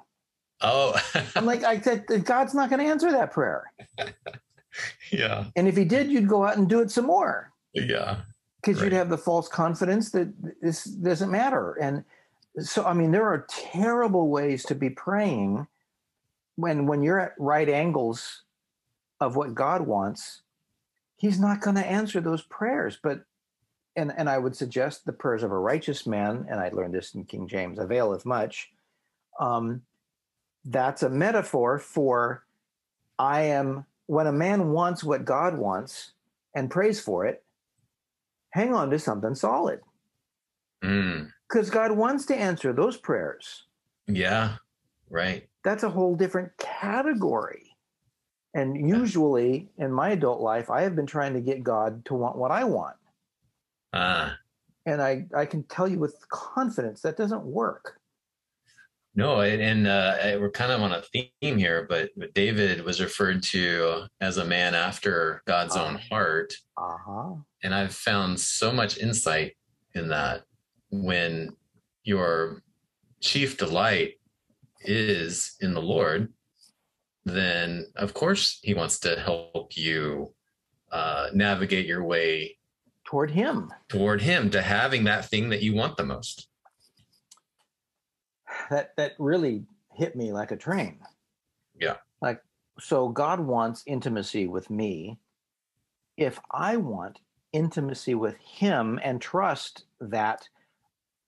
[0.61, 0.99] Oh,
[1.35, 3.73] I'm like, I said, God's not going to answer that prayer.
[5.11, 5.45] yeah.
[5.55, 7.53] And if he did, you'd go out and do it some more.
[7.75, 8.21] Yeah.
[8.61, 8.85] Because right.
[8.85, 11.75] you'd have the false confidence that this doesn't matter.
[11.75, 12.05] And
[12.59, 15.67] so, I mean, there are terrible ways to be praying
[16.57, 18.43] when when you're at right angles
[19.21, 20.43] of what God wants.
[21.19, 23.25] He's not going to answer those prayers, but
[23.95, 27.15] and and I would suggest the prayers of a righteous man, and I learned this
[27.15, 28.71] in King James, availeth much.
[29.39, 29.83] Um,
[30.67, 32.45] that's a metaphor for
[33.19, 36.13] I am when a man wants what God wants
[36.55, 37.43] and prays for it,
[38.51, 39.81] hang on to something solid.
[40.81, 41.73] Because mm.
[41.73, 43.65] God wants to answer those prayers.
[44.07, 44.57] Yeah,
[45.11, 45.49] right.
[45.65, 47.77] That's a whole different category.
[48.55, 52.37] And usually in my adult life, I have been trying to get God to want
[52.37, 52.97] what I want.
[53.93, 54.31] Ah.
[54.31, 54.35] Uh.
[54.89, 57.96] And I, I can tell you with confidence that doesn't work.
[59.17, 63.43] No, and, uh, we're kind of on a theme here, but, but, David was referred
[63.45, 66.53] to as a man after God's uh, own heart.
[66.77, 67.37] Uh-huh.
[67.63, 69.57] And I've found so much insight
[69.95, 70.43] in that
[70.91, 71.57] when
[72.05, 72.63] your
[73.21, 74.21] chief delight
[74.83, 76.31] is in the Lord,
[77.25, 80.35] then of course he wants to help you
[80.93, 82.59] uh, navigate your way
[83.05, 86.49] toward him, toward him, to having that thing that you want the most
[88.71, 90.99] that that really hit me like a train.
[91.79, 91.97] Yeah.
[92.21, 92.43] Like
[92.79, 95.19] so God wants intimacy with me.
[96.17, 97.21] If I want
[97.53, 100.49] intimacy with him and trust that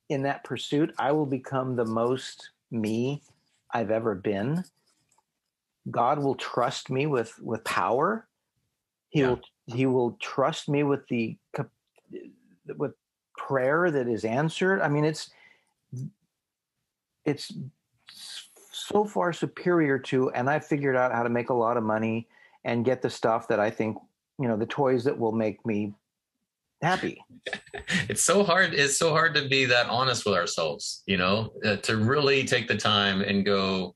[0.08, 3.22] in that pursuit I will become the most me
[3.72, 4.64] I've ever been,
[5.90, 8.26] God will trust me with with power.
[9.10, 9.28] He yeah.
[9.28, 11.36] will he will trust me with the
[12.76, 12.92] with
[13.36, 14.80] prayer that is answered.
[14.82, 15.30] I mean it's
[17.28, 17.52] it's
[18.72, 22.26] so far superior to and i figured out how to make a lot of money
[22.64, 23.96] and get the stuff that i think
[24.40, 25.92] you know the toys that will make me
[26.82, 27.22] happy.
[28.08, 31.76] It's so hard it's so hard to be that honest with ourselves you know uh,
[31.76, 33.94] to really take the time and go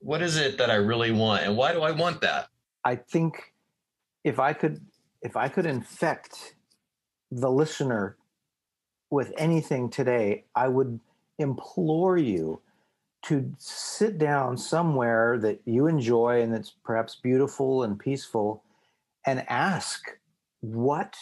[0.00, 2.48] what is it that i really want and why do i want that?
[2.84, 3.54] I think
[4.24, 4.80] if i could
[5.22, 6.56] if i could infect
[7.30, 8.16] the listener
[9.10, 10.98] with anything today i would
[11.38, 12.60] implore you
[13.24, 18.62] to sit down somewhere that you enjoy and that's perhaps beautiful and peaceful
[19.26, 20.04] and ask,
[20.60, 21.16] what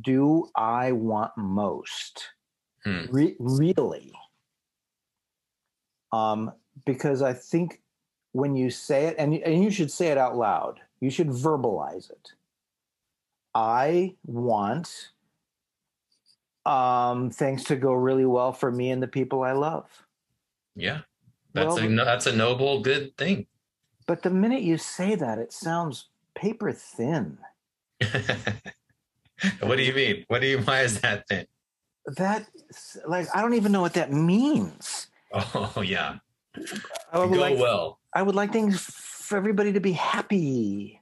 [0.00, 2.28] do I want most?
[2.84, 3.04] Hmm.
[3.10, 4.12] Re- really?
[6.12, 6.52] Um,
[6.86, 7.82] because I think
[8.32, 12.10] when you say it, and, and you should say it out loud, you should verbalize
[12.10, 12.32] it.
[13.54, 15.10] I want
[16.66, 19.86] um, things to go really well for me and the people I love.
[20.76, 21.00] Yeah,
[21.52, 23.46] that's well, a that's a noble, good thing.
[24.06, 27.38] But the minute you say that, it sounds paper thin.
[29.60, 30.24] what do you mean?
[30.28, 30.58] What do you?
[30.58, 31.46] Why is that thing?
[32.16, 32.46] That
[33.06, 35.08] like I don't even know what that means.
[35.32, 36.18] Oh yeah.
[37.12, 38.00] I would Go like well.
[38.14, 40.99] I would like things for everybody to be happy.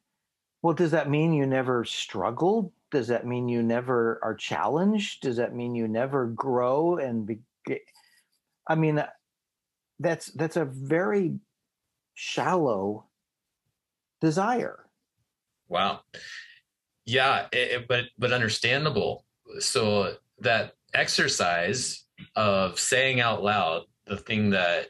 [0.63, 2.73] Well, does that mean you never struggle?
[2.91, 5.23] Does that mean you never are challenged?
[5.23, 7.39] Does that mean you never grow and be?
[8.67, 9.09] I mean, uh,
[10.01, 11.39] that's that's a very
[12.15, 13.07] shallow
[14.21, 14.87] desire.
[15.69, 16.01] Wow.
[17.05, 19.25] Yeah, it, it- but but understandable.
[19.61, 22.05] So that exercise
[22.37, 24.89] of saying out loud the thing that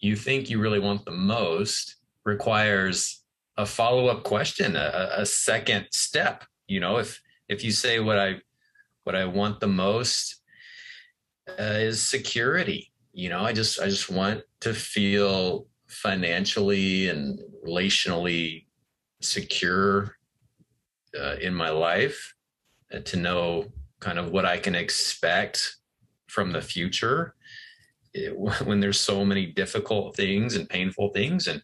[0.00, 3.24] you think you really want the most requires
[3.58, 6.44] a follow-up question, a, a second step.
[6.68, 8.36] You know, if if you say what I
[9.04, 10.42] what I want the most
[11.48, 12.92] uh, is security.
[13.12, 18.66] You know, I just I just want to feel financially and relationally
[19.20, 20.16] secure
[21.18, 22.34] uh, in my life
[22.94, 23.66] uh, to know
[24.00, 25.76] kind of what I can expect
[26.28, 27.34] from the future
[28.14, 31.62] it, when there's so many difficult things and painful things and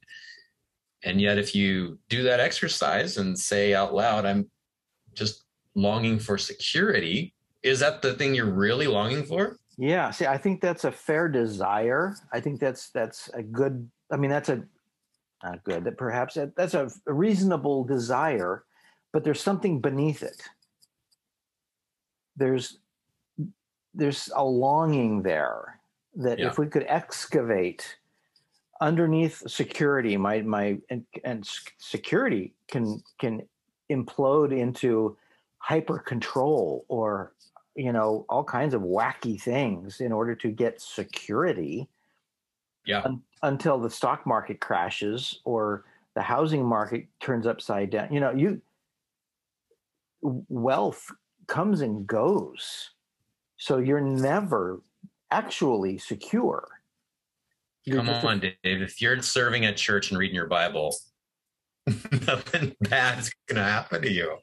[1.04, 4.48] and yet if you do that exercise and say out loud i'm
[5.14, 5.44] just
[5.74, 10.60] longing for security is that the thing you're really longing for Yeah, see, I think
[10.60, 12.14] that's a fair desire.
[12.32, 13.90] I think that's that's a good.
[14.12, 14.62] I mean, that's a
[15.42, 15.82] not good.
[15.82, 18.62] That perhaps that, that's a, a reasonable desire,
[19.12, 20.40] but there's something beneath it.
[22.36, 22.78] There's
[23.94, 25.80] there's a longing there
[26.22, 26.48] that Yeah.
[26.48, 27.98] if we could excavate
[28.80, 31.48] underneath security, my my and, and
[31.78, 33.42] security can can
[33.90, 35.16] implode into
[35.58, 37.32] hyper control or
[37.74, 41.88] you know all kinds of wacky things in order to get security
[42.86, 43.02] yeah.
[43.04, 48.12] un- until the stock market crashes or the housing market turns upside down.
[48.12, 48.60] You know you
[50.22, 51.10] wealth
[51.46, 52.90] comes and goes.
[53.56, 54.80] So you're never
[55.30, 56.68] actually secure
[57.84, 60.96] You're come a- on dave if you're serving at church and reading your bible
[62.26, 64.38] nothing bad is going to happen to you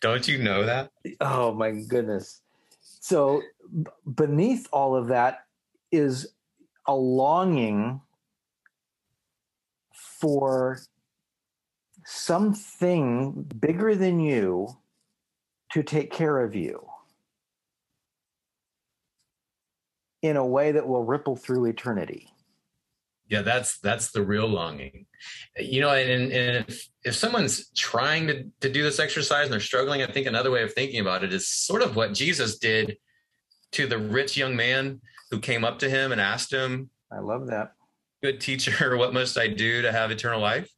[0.00, 0.90] don't you know that
[1.20, 2.40] Oh my goodness.
[3.00, 3.42] So
[3.82, 5.44] b- beneath all of that
[5.90, 6.34] is
[6.86, 8.00] a longing
[9.92, 10.80] for
[12.04, 14.76] something bigger than you
[15.72, 16.86] to take care of you
[20.22, 22.28] in a way that will ripple through eternity.
[23.32, 25.06] Yeah that's that's the real longing
[25.58, 29.60] you know and, and if, if someone's trying to, to do this exercise and they're
[29.60, 32.96] struggling i think another way of thinking about it is sort of what jesus did
[33.72, 37.46] to the rich young man who came up to him and asked him I love
[37.48, 37.72] that.
[38.22, 40.70] good teacher what must i do to have eternal life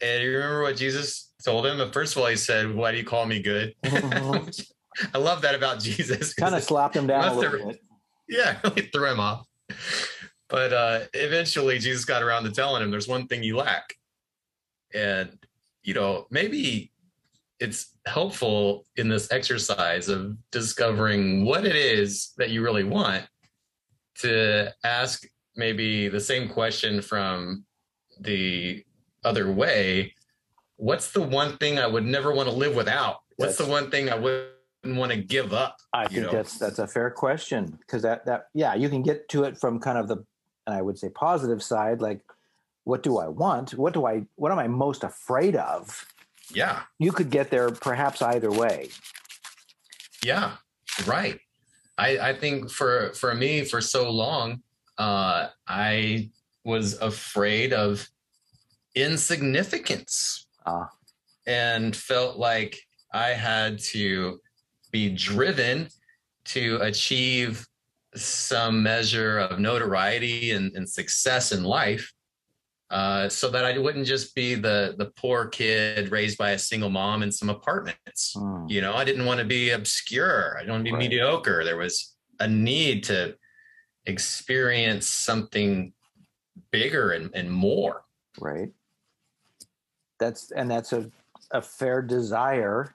[0.00, 3.04] and you remember what jesus told him first of all he said why do you
[3.04, 7.58] call me good i love that about jesus Kind of slapped him down a little
[7.58, 7.80] have- bit.
[8.28, 9.46] yeah, really threw him off.
[10.52, 13.94] But uh, eventually, Jesus got around to telling him, "There's one thing you lack,"
[14.92, 15.38] and
[15.82, 16.92] you know maybe
[17.58, 23.24] it's helpful in this exercise of discovering what it is that you really want
[24.16, 25.24] to ask
[25.56, 27.64] maybe the same question from
[28.20, 28.84] the
[29.24, 30.12] other way.
[30.76, 33.20] What's the one thing i would never want to live without?
[33.36, 34.52] What's the one thing i wouldn't
[34.84, 36.32] want to give up I think know?
[36.32, 39.80] that's that's a fair question because that that yeah you can get to it from
[39.80, 40.22] kind of the
[40.66, 42.20] I would say positive side like
[42.84, 43.74] what do I want?
[43.74, 46.06] What do I what am I most afraid of?
[46.52, 46.80] Yeah.
[46.98, 48.90] You could get there perhaps either way.
[50.24, 50.56] Yeah,
[51.06, 51.38] right.
[51.98, 54.62] I I think for for me for so long,
[54.98, 56.30] uh, I
[56.64, 58.08] was afraid of
[58.94, 60.46] insignificance.
[60.64, 60.88] Ah.
[61.44, 62.78] and felt like
[63.12, 64.40] I had to
[64.92, 65.88] be driven
[66.44, 67.66] to achieve
[68.14, 72.12] some measure of notoriety and, and success in life.
[72.90, 76.90] Uh, so that I wouldn't just be the the poor kid raised by a single
[76.90, 78.66] mom in some apartments Hmm.
[78.68, 80.98] you know i didn't want to be obscure i didn't want to be Right.
[80.98, 83.34] mediocre there was a need to
[84.04, 85.94] experience something
[86.70, 88.04] bigger and, and more
[88.38, 88.68] right
[90.18, 91.10] that's and that's a
[91.50, 92.94] a fair desire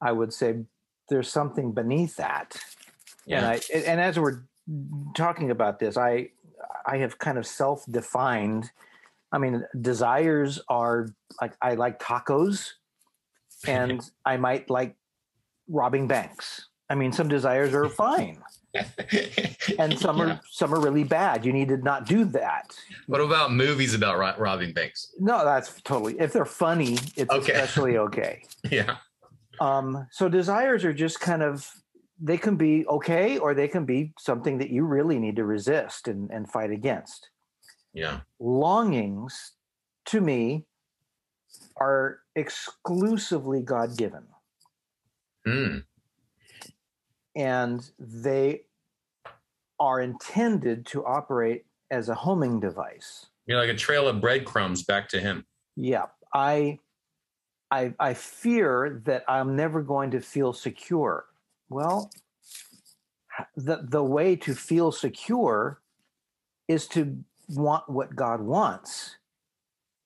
[0.00, 0.60] I would say
[1.08, 2.56] there's something beneath that
[3.28, 4.42] and I and as we're
[5.14, 6.30] talking about this, I
[6.86, 8.70] I have kind of self-defined.
[9.32, 11.08] I mean, desires are
[11.40, 12.70] like I like tacos,
[13.66, 14.96] and I might like
[15.68, 16.68] robbing banks.
[16.90, 18.42] I mean, some desires are fine,
[19.78, 20.24] and some Yeah.
[20.34, 21.46] are some are really bad.
[21.46, 22.76] You need to not do that.
[23.06, 26.18] what about movies about ro- robbing banks No, that's totally.
[26.20, 27.52] If they're funny, it's Okay.
[27.52, 28.42] especially okay.
[28.70, 28.96] yeah
[29.60, 31.70] um, so desires are just kind of
[32.22, 36.06] they can be okay or they can be something that you really need to resist
[36.06, 37.28] and, and fight against.
[37.92, 38.20] Yeah.
[38.38, 39.52] Longings
[40.06, 40.66] to me
[41.76, 44.22] are exclusively God given.
[45.46, 45.82] Mm.
[47.34, 48.62] And they
[49.80, 53.26] are intended to operate as a homing device.
[53.46, 55.44] You're like a trail of breadcrumbs back to him.
[55.74, 56.06] Yeah.
[56.32, 56.78] I
[57.72, 61.24] I I fear that I'm never going to feel secure.
[61.72, 62.10] Well,
[63.56, 65.80] the the way to feel secure
[66.68, 69.16] is to want what God wants.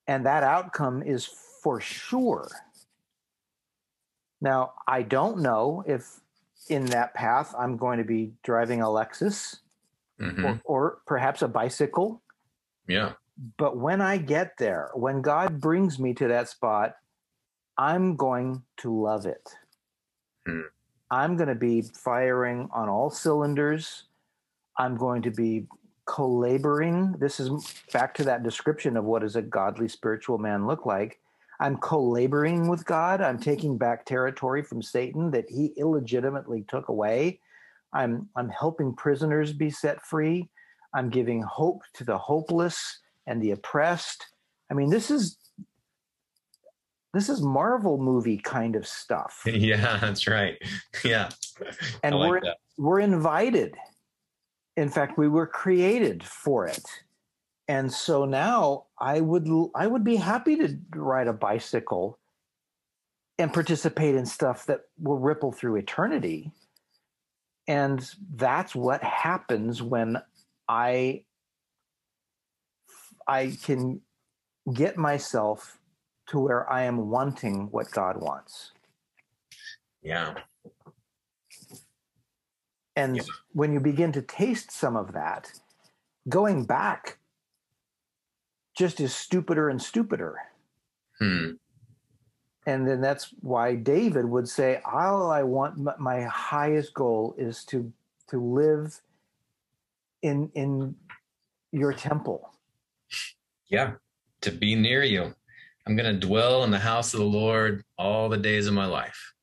[0.07, 2.49] And that outcome is for sure.
[4.41, 6.21] Now, I don't know if
[6.69, 9.61] in that path I'm going to be driving a Lexus
[10.21, 10.45] Mhm.
[10.45, 12.23] or, or perhaps a bicycle.
[12.87, 13.15] Yeah.
[13.59, 16.97] But when I get there, when God brings me to that spot,
[17.77, 19.55] I'm going to love it.
[20.47, 20.63] Hmm.
[21.11, 24.05] I'm going to be firing on all cylinders.
[24.79, 25.67] I'm going to be
[26.05, 27.15] co-laboring.
[27.19, 27.51] This is
[27.93, 31.21] back to that description of what does a godly spiritual man look like.
[31.61, 33.21] I'm co-laboring with God.
[33.21, 37.41] I'm taking back territory from Satan that he illegitimately took away.
[37.93, 40.51] I'm I'm helping prisoners be set free.
[40.93, 44.27] I'm giving hope to the hopeless and the oppressed.
[44.71, 45.39] I mean, this is
[47.17, 49.43] this is Marvel movie kind of stuff.
[49.47, 50.57] Yeah, that's right.
[51.03, 51.31] Yeah.
[52.03, 52.57] And like we're that.
[52.77, 53.75] we're invited.
[54.77, 56.85] In fact, we were created for it.
[57.69, 62.19] And so now I would I would be happy to ride a bicycle
[63.39, 66.53] and participate in stuff that will ripple through eternity.
[67.67, 70.19] And that's what happens when
[70.69, 71.25] I
[73.27, 74.03] I can
[74.73, 75.79] get myself
[76.29, 78.73] to where I am wanting what God wants.
[80.03, 80.35] Yeah.
[82.97, 83.23] And Yeah.
[83.53, 85.53] when you begin to taste some of that,
[86.29, 87.19] going back
[88.77, 90.37] just is stupider and stupider.
[91.19, 91.53] Hmm.
[92.67, 97.93] And then that's why David would say, "All I want, my highest goal is to
[98.29, 99.01] to live
[100.23, 100.97] in in
[101.73, 102.53] your temple."
[103.69, 103.95] Yeah.
[104.43, 105.35] To be near you.
[105.87, 108.87] I'm going to dwell in the house of the Lord all the days of my
[108.87, 109.35] life.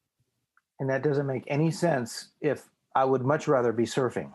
[0.79, 4.31] And that doesn't make any sense if I would much rather be surfing.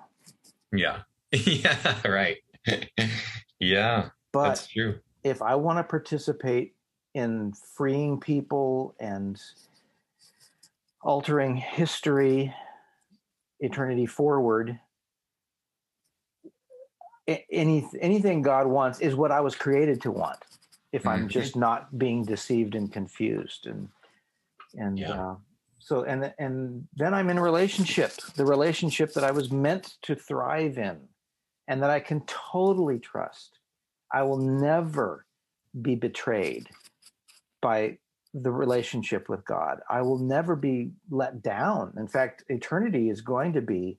[0.73, 1.03] Yeah.
[1.33, 2.09] yeah.
[2.09, 2.39] Right.
[3.61, 4.09] yeah.
[4.33, 4.99] But that's true.
[5.23, 6.75] if I want to participate
[7.15, 9.39] in freeing people and
[11.03, 12.55] altering history,
[13.61, 14.79] eternity forward,
[17.51, 20.39] any anything God wants is what I was created to want.
[20.93, 21.31] If I'm Mhm.
[21.31, 23.89] just not being deceived and confused, and
[24.75, 25.21] and Yeah.
[25.21, 25.37] uh,
[25.79, 30.15] so and and then I'm in a relationship, the relationship that I was meant to
[30.15, 31.09] thrive in,
[31.67, 33.59] and that I can totally trust.
[34.13, 35.27] I will never
[35.83, 36.71] be betrayed
[37.61, 37.99] by
[38.35, 39.81] the relationship with God.
[39.89, 41.95] I will never be let down.
[41.97, 43.99] In fact, eternity is going to be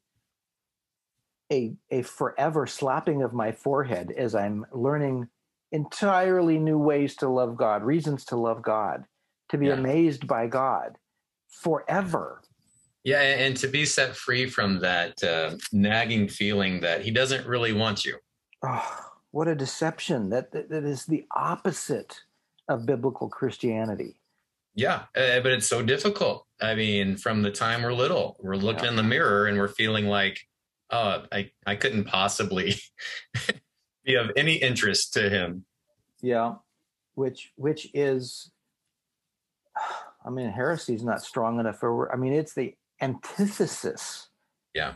[1.52, 5.28] a, a forever slapping of my forehead as I'm learning
[5.72, 9.06] entirely new ways to love God, reasons to love God,
[9.50, 9.74] to be Yeah.
[9.74, 10.98] amazed by God
[11.50, 12.42] forever.
[13.04, 13.22] Yeah.
[13.22, 18.06] And to be set free from that uh, nagging feeling that he doesn't really want
[18.06, 18.18] you.
[18.64, 20.30] Oh, what a deception.
[20.30, 22.20] That, that, that is the opposite
[22.68, 24.20] of biblical Christianity.
[24.76, 26.46] Yeah, uh, but it's so difficult.
[26.62, 28.90] I mean, from the time we're little, we're looking Yeah.
[28.92, 30.40] in the mirror and we're feeling like,
[30.92, 32.76] oh, I, I couldn't possibly
[34.04, 35.66] be of any interest to him.
[36.22, 36.56] Yeah,
[37.16, 38.52] which which is,
[40.26, 42.12] I mean, heresy is not strong enough for.
[42.12, 44.28] I mean, it's the antithesis.
[44.74, 44.94] Yeah.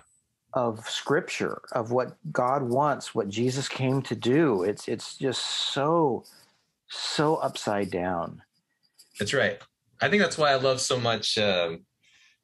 [0.55, 4.61] Of Scripture, of what God wants, what Jesus came to do.
[4.61, 6.25] It's it's just so
[6.89, 8.43] so upside down.
[9.19, 9.59] That's right.
[9.99, 11.85] I think that's why I love so much um,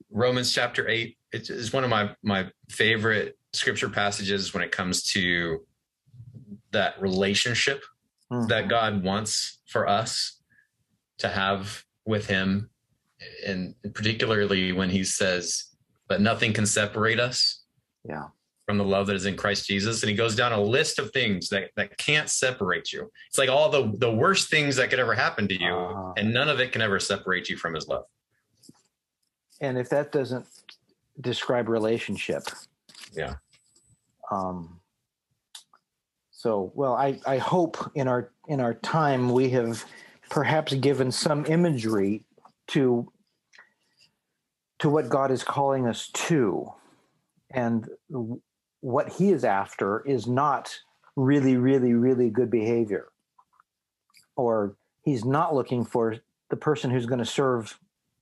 [0.09, 1.17] Romans chapter eight.
[1.31, 5.59] It is one of my my favorite scripture passages when it comes to
[6.71, 7.83] that relationship
[8.47, 10.39] that God wants for us
[11.17, 12.69] to have with Him,
[13.45, 15.65] and particularly when He says,
[16.07, 17.63] "But nothing can separate us."
[18.03, 18.27] Yeah.
[18.67, 21.11] From the love that is in Christ Jesus, and he goes down a list of
[21.11, 23.11] things that that can't separate you.
[23.27, 26.13] It's like all the the worst things that could ever happen to you, Ah.
[26.17, 28.05] and none of it can ever separate you from His love.
[29.59, 30.45] And if that doesn't
[31.19, 32.43] describe relationship,
[33.11, 33.37] Yeah.
[34.31, 34.78] um,
[36.39, 39.83] so well, I I hope in our in our time we have
[40.29, 42.23] perhaps given some imagery
[42.67, 43.11] to
[44.79, 46.71] to what God is calling us to.
[47.51, 47.89] And
[48.79, 50.79] what he is after is not
[51.17, 53.09] really, really, really good behavior.
[54.37, 56.15] Or he's not looking for
[56.49, 57.77] the person who's going to serve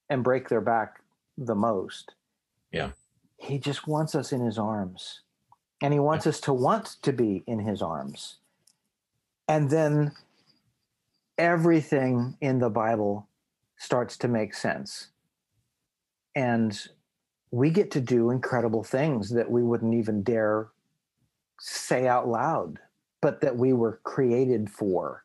[0.09, 1.03] and break their back
[1.37, 2.15] the most.
[2.71, 2.93] Yeah.
[3.37, 5.21] He just wants us in his arms.
[5.81, 8.37] And he wants us to want to be in his arms.
[9.47, 10.11] And then
[11.37, 13.27] everything in the Bible
[13.77, 15.09] starts to make sense.
[16.35, 16.79] And
[17.51, 20.69] we get to do incredible things that we wouldn't even dare
[21.59, 22.79] say out loud,
[23.21, 25.23] but that we were created for.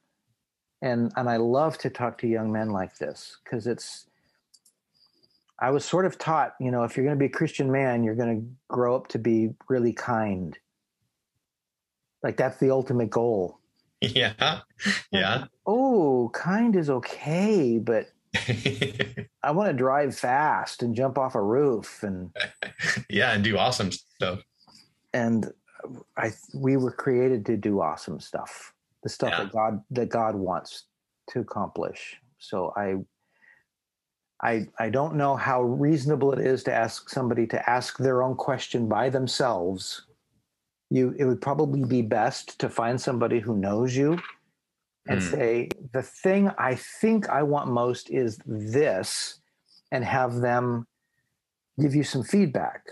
[0.81, 4.07] And and I love to talk to young men like this because it's
[5.63, 8.03] I was sort of taught, you know, if you're going to be a Christian man,
[8.03, 10.59] you're going to grow up to be really kind.
[12.25, 13.59] Like that's the ultimate goal.
[14.03, 14.63] Yeah.
[15.13, 15.45] Yeah.
[15.65, 18.09] oh, kind is okay, but
[19.45, 22.35] I want to drive fast and jump off a roof and
[23.09, 24.41] yeah, and do awesome stuff.
[25.15, 25.53] And
[26.17, 28.75] I we were created to do awesome stuff.
[29.05, 29.45] The stuff yeah.
[29.45, 30.87] that God that God wants
[31.31, 32.17] to accomplish.
[32.41, 32.97] So I
[34.43, 38.35] I I don't know how reasonable it is to ask somebody to ask their own
[38.35, 40.07] question by themselves.
[40.91, 44.19] You it would probably be best to find somebody who knows you
[45.07, 45.31] and mm.
[45.31, 49.41] say, the thing I think I want most is this,
[49.91, 50.87] and have them
[51.81, 52.83] give you some feedback.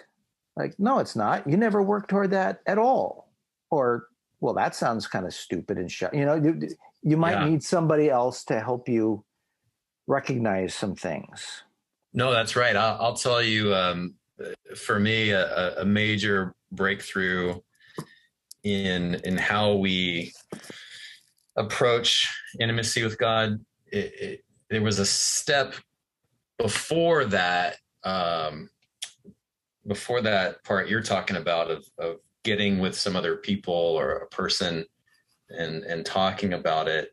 [0.57, 1.49] Like, no, it's not.
[1.49, 3.33] You never work toward that at all.
[3.71, 4.09] Or,
[4.41, 6.13] well, that sounds kind of stupid and shut.
[6.13, 6.61] You know, you,
[7.03, 7.49] you might yeah.
[7.49, 9.25] need somebody else to help you
[10.11, 11.63] recognize some things.
[12.13, 12.75] No, that's right.
[12.75, 14.15] I'll, I'll tell you, um,
[14.77, 17.61] for me, a, a major breakthrough
[18.65, 20.33] in in how we
[21.57, 25.75] approach intimacy with God, it, it, there was a step
[26.59, 27.77] before that.
[28.05, 28.69] Um,
[29.87, 34.29] before that part you're talking about of, of getting with some other people or a
[34.29, 34.85] person
[35.49, 37.11] and and talking about it.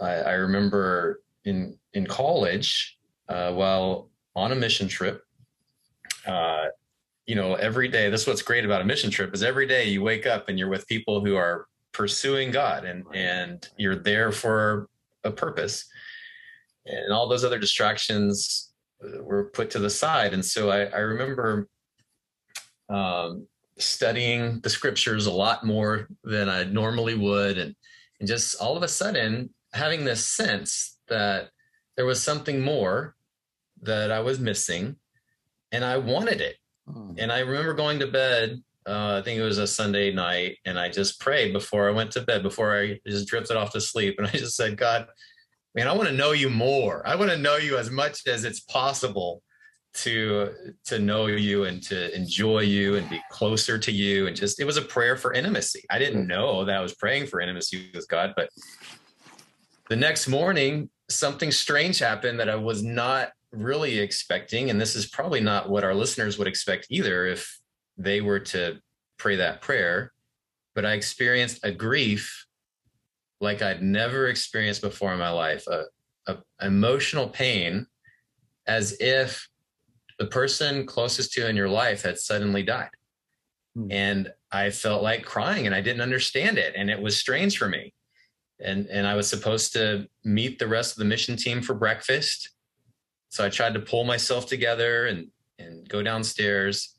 [0.00, 5.22] I, I remember in in college uh, while on a mission trip.
[6.26, 6.66] Uh,
[7.26, 8.08] you know, every day.
[8.08, 10.58] This is what's great about a mission trip is every day you wake up and
[10.58, 14.88] you're with people who are pursuing God and and you're there for
[15.24, 15.88] a purpose.
[16.84, 18.72] And all those other distractions
[19.02, 20.34] uh, were put to the side.
[20.34, 21.68] And so I, I remember
[22.88, 27.74] um, studying the scriptures a lot more than I normally would, and
[28.20, 31.50] and just all of a sudden having this sense that
[31.96, 33.14] there was something more
[33.82, 34.96] that I was missing,
[35.72, 36.56] and I wanted it.
[36.90, 37.12] Hmm.
[37.18, 40.78] And I remember going to bed uh, I think it was a Sunday night, and
[40.78, 44.14] I just prayed before I went to bed, before I just drifted off to sleep.
[44.18, 45.08] And I just said, God,
[45.74, 47.06] man, I want to know you more.
[47.06, 49.42] I want to know you as much as it's possible
[49.94, 50.50] to
[50.84, 54.66] to know you and to enjoy you and be closer to you and just it
[54.66, 58.06] was a prayer for intimacy i didn't know that i was praying for intimacy with
[58.08, 58.50] god but
[59.88, 65.06] the next morning something strange happened that i was not really expecting and this is
[65.06, 67.58] probably not what our listeners would expect either if
[67.96, 68.78] they were to
[69.18, 70.12] pray that prayer,
[70.74, 72.46] but I experienced a grief
[73.40, 75.84] like I'd never experienced before in my life, a,
[76.26, 77.86] a emotional pain
[78.66, 79.48] as if
[80.18, 82.90] the person closest to you in your life had suddenly died.
[83.74, 83.88] Hmm.
[83.90, 86.74] And I felt like crying and I didn't understand it.
[86.76, 87.92] And it was strange for me.
[88.60, 92.50] And, and I was supposed to meet the rest of the mission team for breakfast.
[93.28, 95.28] So I tried to pull myself together and,
[95.58, 96.94] and go downstairs.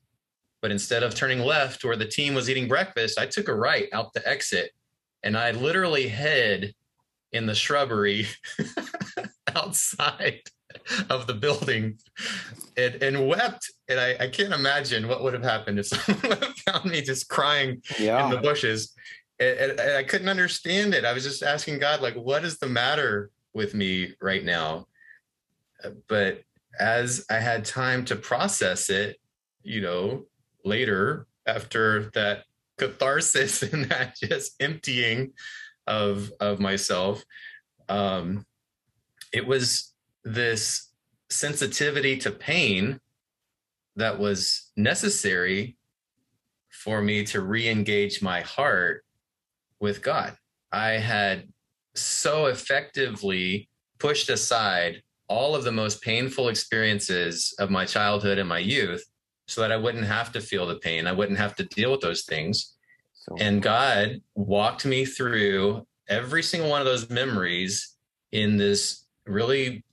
[0.61, 3.87] But instead of turning left where the team was eating breakfast, I took a right
[3.93, 4.71] out the exit
[5.23, 6.75] and I literally hid
[7.31, 8.27] in the shrubbery
[9.55, 10.41] outside
[11.09, 11.97] of the building
[12.75, 13.71] and, and wept.
[13.89, 17.81] And I, I, can't imagine what would have happened if someone found me just crying
[17.99, 18.23] yeah.
[18.23, 18.93] in the bushes.
[19.39, 21.05] And, and, I couldn't understand it.
[21.05, 24.87] I was just asking God, like, what is the matter with me right now?
[26.07, 26.41] But
[26.79, 29.17] as I had time to process it,
[29.63, 30.25] you know,
[30.65, 32.43] later after that
[32.77, 35.33] catharsis and that just emptying
[35.87, 37.23] of of myself
[37.87, 38.45] um
[39.31, 40.91] it was this
[41.29, 42.99] sensitivity to pain
[43.95, 45.77] that was necessary
[46.69, 49.03] for me to re-engage my heart
[49.79, 50.35] with god
[50.71, 51.47] i had
[51.95, 53.69] so effectively
[53.99, 59.03] pushed aside all of the most painful experiences of my childhood and my youth
[59.47, 61.07] so that I wouldn't have to feel the pain.
[61.07, 62.75] I wouldn't have to deal with those things.
[63.13, 67.95] So, and God walked me through every single one of those memories
[68.31, 69.83] in this really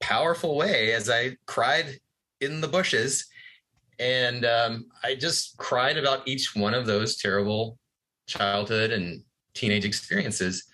[0.00, 1.98] powerful way as I cried
[2.40, 3.26] in the bushes.
[3.98, 7.78] And um, I just cried about each one of those terrible
[8.30, 9.22] childhood and
[9.54, 10.64] teenage experiences.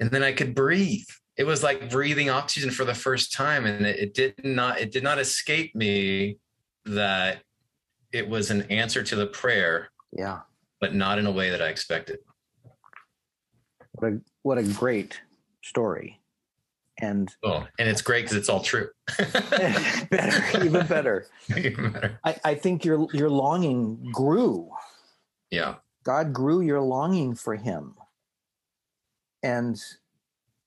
[0.00, 1.06] And then I could breathe.
[1.36, 3.66] It was like breathing oxygen for the first time.
[3.66, 6.38] And it, it did not, it did not escape me
[6.84, 7.42] that
[8.12, 9.90] it was an answer to the prayer.
[10.12, 10.40] Yeah.
[10.80, 12.18] But not in a way that I expected.
[13.92, 15.20] What a, what a great
[15.62, 16.22] story
[17.02, 18.88] and oh and it's great because it's all true
[20.10, 21.26] better even better,
[21.56, 22.20] even better.
[22.24, 24.70] I, I think your your longing grew
[25.50, 27.94] yeah god grew your longing for him
[29.42, 29.82] and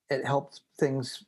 [0.09, 1.25] it helped things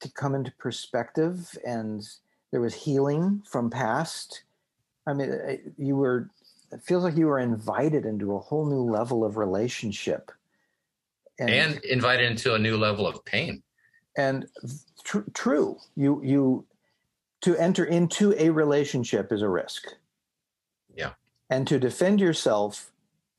[0.00, 2.08] to come into perspective and
[2.50, 4.42] there was healing from past
[5.06, 6.28] i mean uh, you were
[6.72, 10.32] it feels like you were invited into a whole new level of relationship
[11.38, 13.62] and, and invited into a new level of pain.
[14.16, 14.46] And
[15.04, 16.66] tr- true, you you
[17.42, 19.86] to enter into a relationship is a risk.
[20.94, 21.12] Yeah.
[21.52, 22.90] And to defend yourself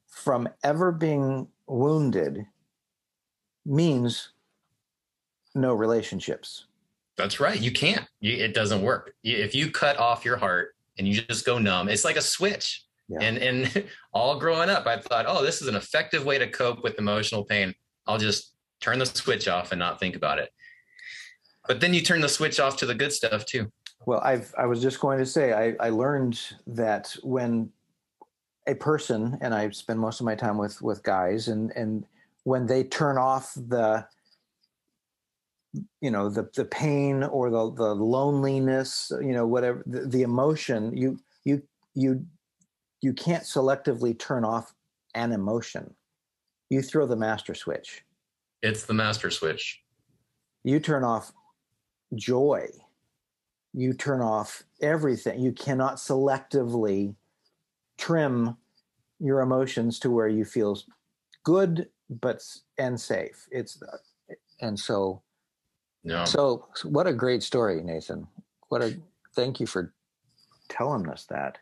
[0.07, 2.45] from ever being wounded
[3.65, 4.33] means
[5.55, 6.65] no relationships.
[7.17, 7.59] That's right.
[7.59, 8.05] You can't.
[8.19, 9.15] You, it doesn't work.
[9.23, 12.85] If you cut off your heart and you just go numb, it's like a switch.
[13.09, 13.17] Yeah.
[13.21, 16.83] And and all growing up, I thought, oh, this is an effective way to cope
[16.83, 17.73] with emotional pain.
[18.05, 20.51] I'll just turn the switch off and not think about it.
[21.67, 23.71] But then you turn the switch off to the good stuff too.
[24.05, 27.71] Well, I've I was just going to say I, I learned that when
[28.67, 32.05] a person and I spend most of my time with with guys and and
[32.43, 34.05] when they turn off the
[36.01, 40.95] you know the the pain or the the loneliness you know whatever the, the emotion
[40.95, 41.61] you you
[41.95, 42.25] you
[43.01, 44.73] you can't selectively turn off
[45.15, 45.93] an emotion
[46.73, 48.03] you throw the master switch.
[48.63, 49.81] It's the master switch.
[50.63, 51.31] You turn off
[52.15, 52.67] joy.
[53.73, 55.39] You turn off everything.
[55.39, 57.15] You cannot selectively
[58.03, 58.57] trim
[59.19, 60.77] your emotions to where you feel
[61.45, 62.43] good but
[62.77, 63.47] and safe.
[63.49, 63.81] It's
[64.59, 65.21] and so
[66.03, 66.25] yeah.
[66.25, 68.27] So what a great story, Nathan.
[68.67, 68.97] What a
[69.35, 69.93] thank you for
[70.67, 71.59] telling us that.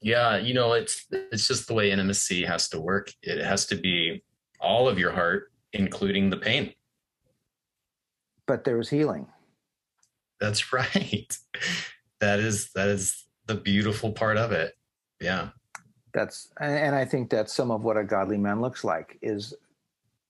[0.00, 3.12] Yeah, you know, it's it's just the way intimacy has to work.
[3.22, 4.22] It has to be
[4.60, 6.72] all of your heart, including the pain.
[8.46, 9.26] But there was healing.
[10.38, 11.36] That's right.
[12.20, 14.74] That is that is the beautiful part of it.
[15.20, 15.48] Yeah.
[16.12, 19.54] That's and I think that's some of what a godly man looks like is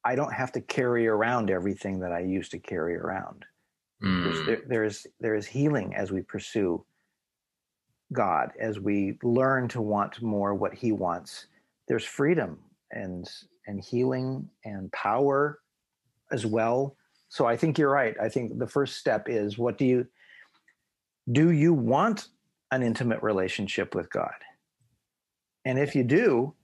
[0.04, 3.44] I don't have to carry around everything that I used to carry around.
[4.02, 4.46] Mm.
[4.46, 6.84] There, there is there is healing as we pursue
[8.12, 11.46] God, as we learn to want more what He wants.
[11.88, 12.58] There's freedom
[12.90, 13.28] and
[13.66, 15.60] and healing and power
[16.32, 16.96] as well.
[17.28, 18.16] So I think you're right.
[18.20, 20.06] I think the first step is what do you
[21.30, 22.28] do you want
[22.70, 24.34] an intimate relationship with God?
[25.64, 26.54] And if you do,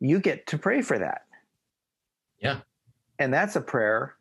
[0.00, 1.22] you get to pray for that.
[2.40, 2.60] Yeah.
[3.18, 4.16] And that's a prayer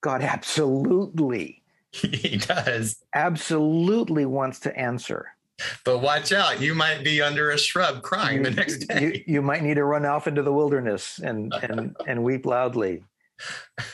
[0.00, 1.60] God absolutely
[1.92, 3.02] he does.
[3.14, 5.34] Absolutely wants to answer.
[5.84, 9.02] But watch out, you might be under a shrub crying you, the next day.
[9.02, 13.04] You, you, might need to run off into the wilderness and and and weep loudly.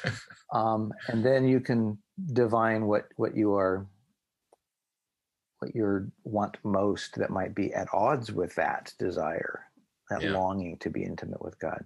[0.52, 1.98] Um, and then you can
[2.32, 3.84] divine what what you are
[5.58, 9.66] what you want most that might be at odds with that desire,
[10.10, 10.32] that yeah.
[10.32, 11.84] longing to be intimate with God.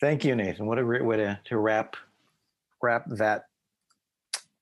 [0.00, 0.66] Thank you, Nathan.
[0.66, 1.96] What a great way to, to wrap
[2.82, 3.44] wrap that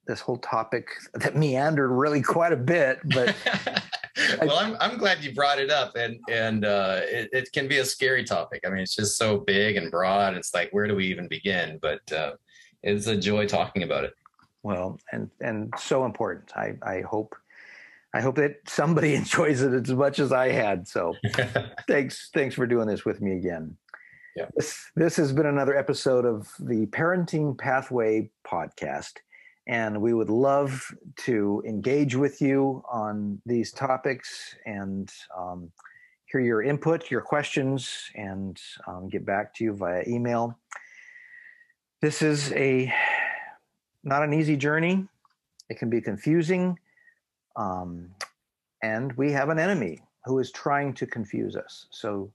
[0.06, 3.34] this whole topic that meandered really quite a bit, but
[4.42, 7.78] well, I'm I'm glad you brought it up, and and uh, it, it, can be
[7.78, 8.62] a scary topic.
[8.66, 10.34] I mean, it's just so big and broad.
[10.34, 11.78] It's like where do we even begin?
[11.80, 12.32] But uh,
[12.82, 14.14] it's a joy talking about it.
[14.62, 16.52] Well, and and so important.
[16.56, 17.34] I I hope
[18.14, 20.88] I hope that somebody enjoys it as much as I had.
[20.88, 21.14] So
[21.88, 23.76] thanks thanks for doing this with me again.
[24.36, 24.46] Yeah.
[24.56, 29.14] This this has been another episode of the Parenting Pathway podcast
[29.66, 35.70] and we would love to engage with you on these topics and um,
[36.26, 40.58] hear your input, your questions, and um, get back to you via email.
[42.02, 42.92] This is a
[44.04, 45.06] not an easy journey.
[45.68, 46.78] It can be confusing,
[47.56, 48.08] um,
[48.82, 51.86] and we have an enemy who is trying to confuse us.
[51.90, 52.32] So,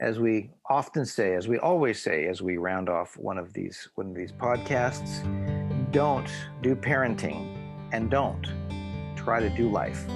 [0.00, 3.88] as we often say, as we always say, as we round off one of these
[3.96, 5.22] one of these podcasts
[5.92, 6.30] don't
[6.62, 7.56] do parenting
[7.92, 8.46] and don't
[9.16, 10.06] try to do life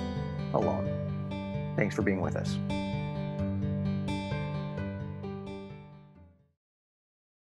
[0.55, 1.75] alone.
[1.77, 2.57] Thanks for being with us.